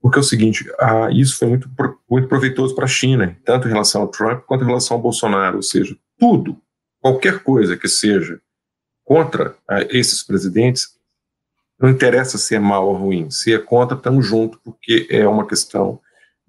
[0.01, 1.69] porque é o seguinte, ah, isso foi muito,
[2.09, 5.57] muito proveitoso para a China, tanto em relação ao Trump quanto em relação ao Bolsonaro,
[5.57, 6.57] ou seja, tudo,
[7.01, 8.39] qualquer coisa que seja
[9.03, 10.87] contra ah, esses presidentes,
[11.79, 15.45] não interessa se é mal ou ruim, se é contra, estamos juntos, porque é uma
[15.45, 15.99] questão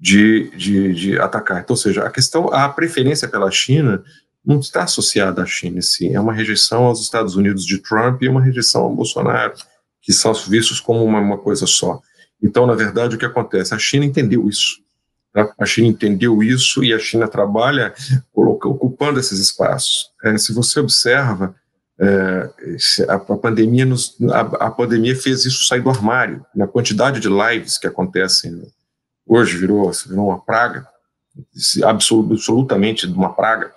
[0.01, 1.61] de, de, de atacar.
[1.61, 4.03] Então, ou seja, a questão, a preferência pela China
[4.45, 8.29] não está associada à China, sim, é uma rejeição aos Estados Unidos de Trump e
[8.29, 9.53] uma rejeição ao Bolsonaro,
[10.01, 12.01] que são vistos como uma, uma coisa só.
[12.43, 13.75] Então, na verdade, o que acontece?
[13.75, 14.81] A China entendeu isso.
[15.31, 15.53] Tá?
[15.59, 17.93] A China entendeu isso e a China trabalha
[18.35, 20.11] ocupando esses espaços.
[20.25, 21.55] É, se você observa,
[21.99, 22.51] é,
[23.11, 26.45] a, a, pandemia nos, a, a, pandemia fez isso sair do armário.
[26.55, 28.63] Na quantidade de lives que acontecem
[29.31, 30.87] hoje virou, virou uma praga,
[31.85, 33.73] absolutamente uma praga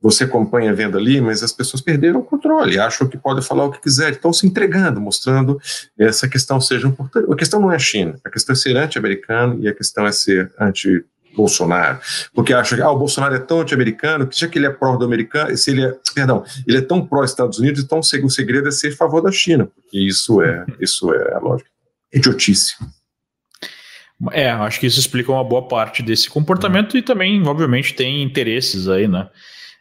[0.00, 3.64] você acompanha a venda ali, mas as pessoas perderam o controle, acham que podem falar
[3.64, 5.60] o que quiser, estão se entregando, mostrando
[5.98, 7.30] essa questão seja importante.
[7.30, 10.12] A questão não é a China, a questão é ser anti-americano e a questão é
[10.12, 11.04] ser anti
[11.36, 12.00] Bolsonaro,
[12.34, 15.56] porque acha que ah, o Bolsonaro é tão anti-americano que já que ele é pró-americano,
[15.56, 18.96] se ele é, perdão, ele é tão pró-Estados Unidos, então o segredo é ser a
[18.96, 21.70] favor da China, porque isso é, isso é a lógica.
[22.12, 22.74] Idiotice.
[24.32, 26.98] É, acho que isso explica uma boa parte desse comportamento uhum.
[26.98, 29.28] e também, obviamente, tem interesses aí, né?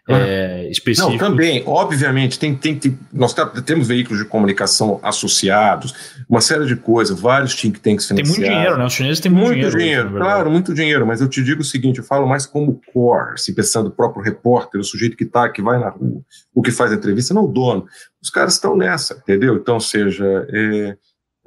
[0.08, 1.20] é, específicos.
[1.20, 3.36] Não, também, obviamente, tem, tem, tem, nós
[3.66, 5.94] temos veículos de comunicação associados,
[6.30, 8.36] uma série de coisas, vários think tanks financiados.
[8.38, 8.86] Tem muito dinheiro, né?
[8.86, 10.08] Os chineses têm muito, muito dinheiro.
[10.08, 13.38] dinheiro claro, muito dinheiro, mas eu te digo o seguinte, eu falo mais como core,
[13.38, 16.22] se pensando o próprio repórter, o sujeito que está, que vai na rua,
[16.56, 17.86] o que faz a entrevista, não o dono.
[18.22, 19.56] Os caras estão nessa, entendeu?
[19.58, 20.96] Então, seja, é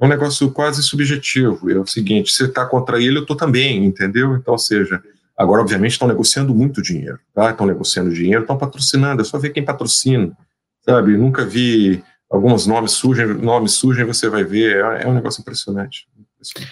[0.01, 4.35] um negócio quase subjetivo, é o seguinte, você está contra ele, eu estou também, entendeu?
[4.35, 5.01] Então, seja,
[5.41, 7.49] Agora, obviamente, estão negociando muito dinheiro, tá?
[7.49, 10.37] Estão negociando dinheiro, estão patrocinando, é só ver quem patrocina,
[10.85, 11.17] sabe?
[11.17, 16.07] Nunca vi alguns nomes surgem, nomes surgem, você vai ver, é, é um negócio impressionante.
[16.15, 16.71] impressionante.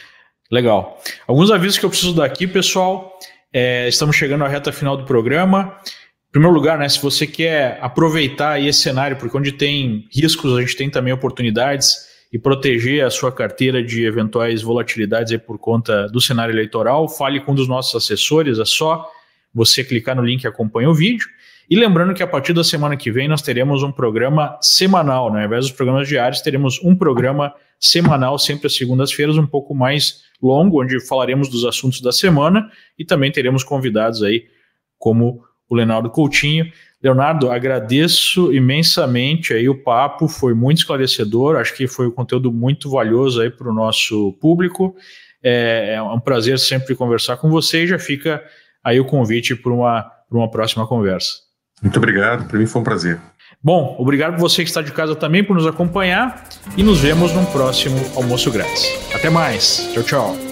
[0.52, 1.02] Legal.
[1.28, 3.18] Alguns avisos que eu preciso dar aqui, pessoal.
[3.52, 5.76] É, estamos chegando à reta final do programa.
[6.28, 10.62] Em primeiro lugar, né, se você quer aproveitar esse cenário, porque onde tem riscos, a
[10.62, 16.22] gente tem também oportunidades e proteger a sua carteira de eventuais volatilidades por conta do
[16.22, 19.10] cenário eleitoral, fale com um dos nossos assessores, é só
[19.54, 21.28] você clicar no link e acompanha o vídeo.
[21.70, 25.42] E lembrando que a partir da semana que vem nós teremos um programa semanal, né?
[25.42, 30.24] ao invés dos programas diários, teremos um programa semanal, sempre às segundas-feiras, um pouco mais
[30.42, 34.46] longo, onde falaremos dos assuntos da semana e também teremos convidados aí,
[34.98, 36.72] como o Leonardo Coutinho.
[37.02, 42.90] Leonardo, agradeço imensamente aí o papo, foi muito esclarecedor, acho que foi um conteúdo muito
[42.90, 44.96] valioso aí para o nosso público.
[45.42, 48.44] É, é, um prazer sempre conversar com você e já fica
[48.84, 51.36] aí o convite para uma, uma próxima conversa.
[51.82, 53.18] Muito obrigado, para mim foi um prazer.
[53.64, 56.46] Bom, obrigado por você que está de casa também por nos acompanhar
[56.76, 58.86] e nos vemos no próximo Almoço Grátis.
[59.14, 59.90] Até mais.
[59.94, 60.49] Tchau, tchau.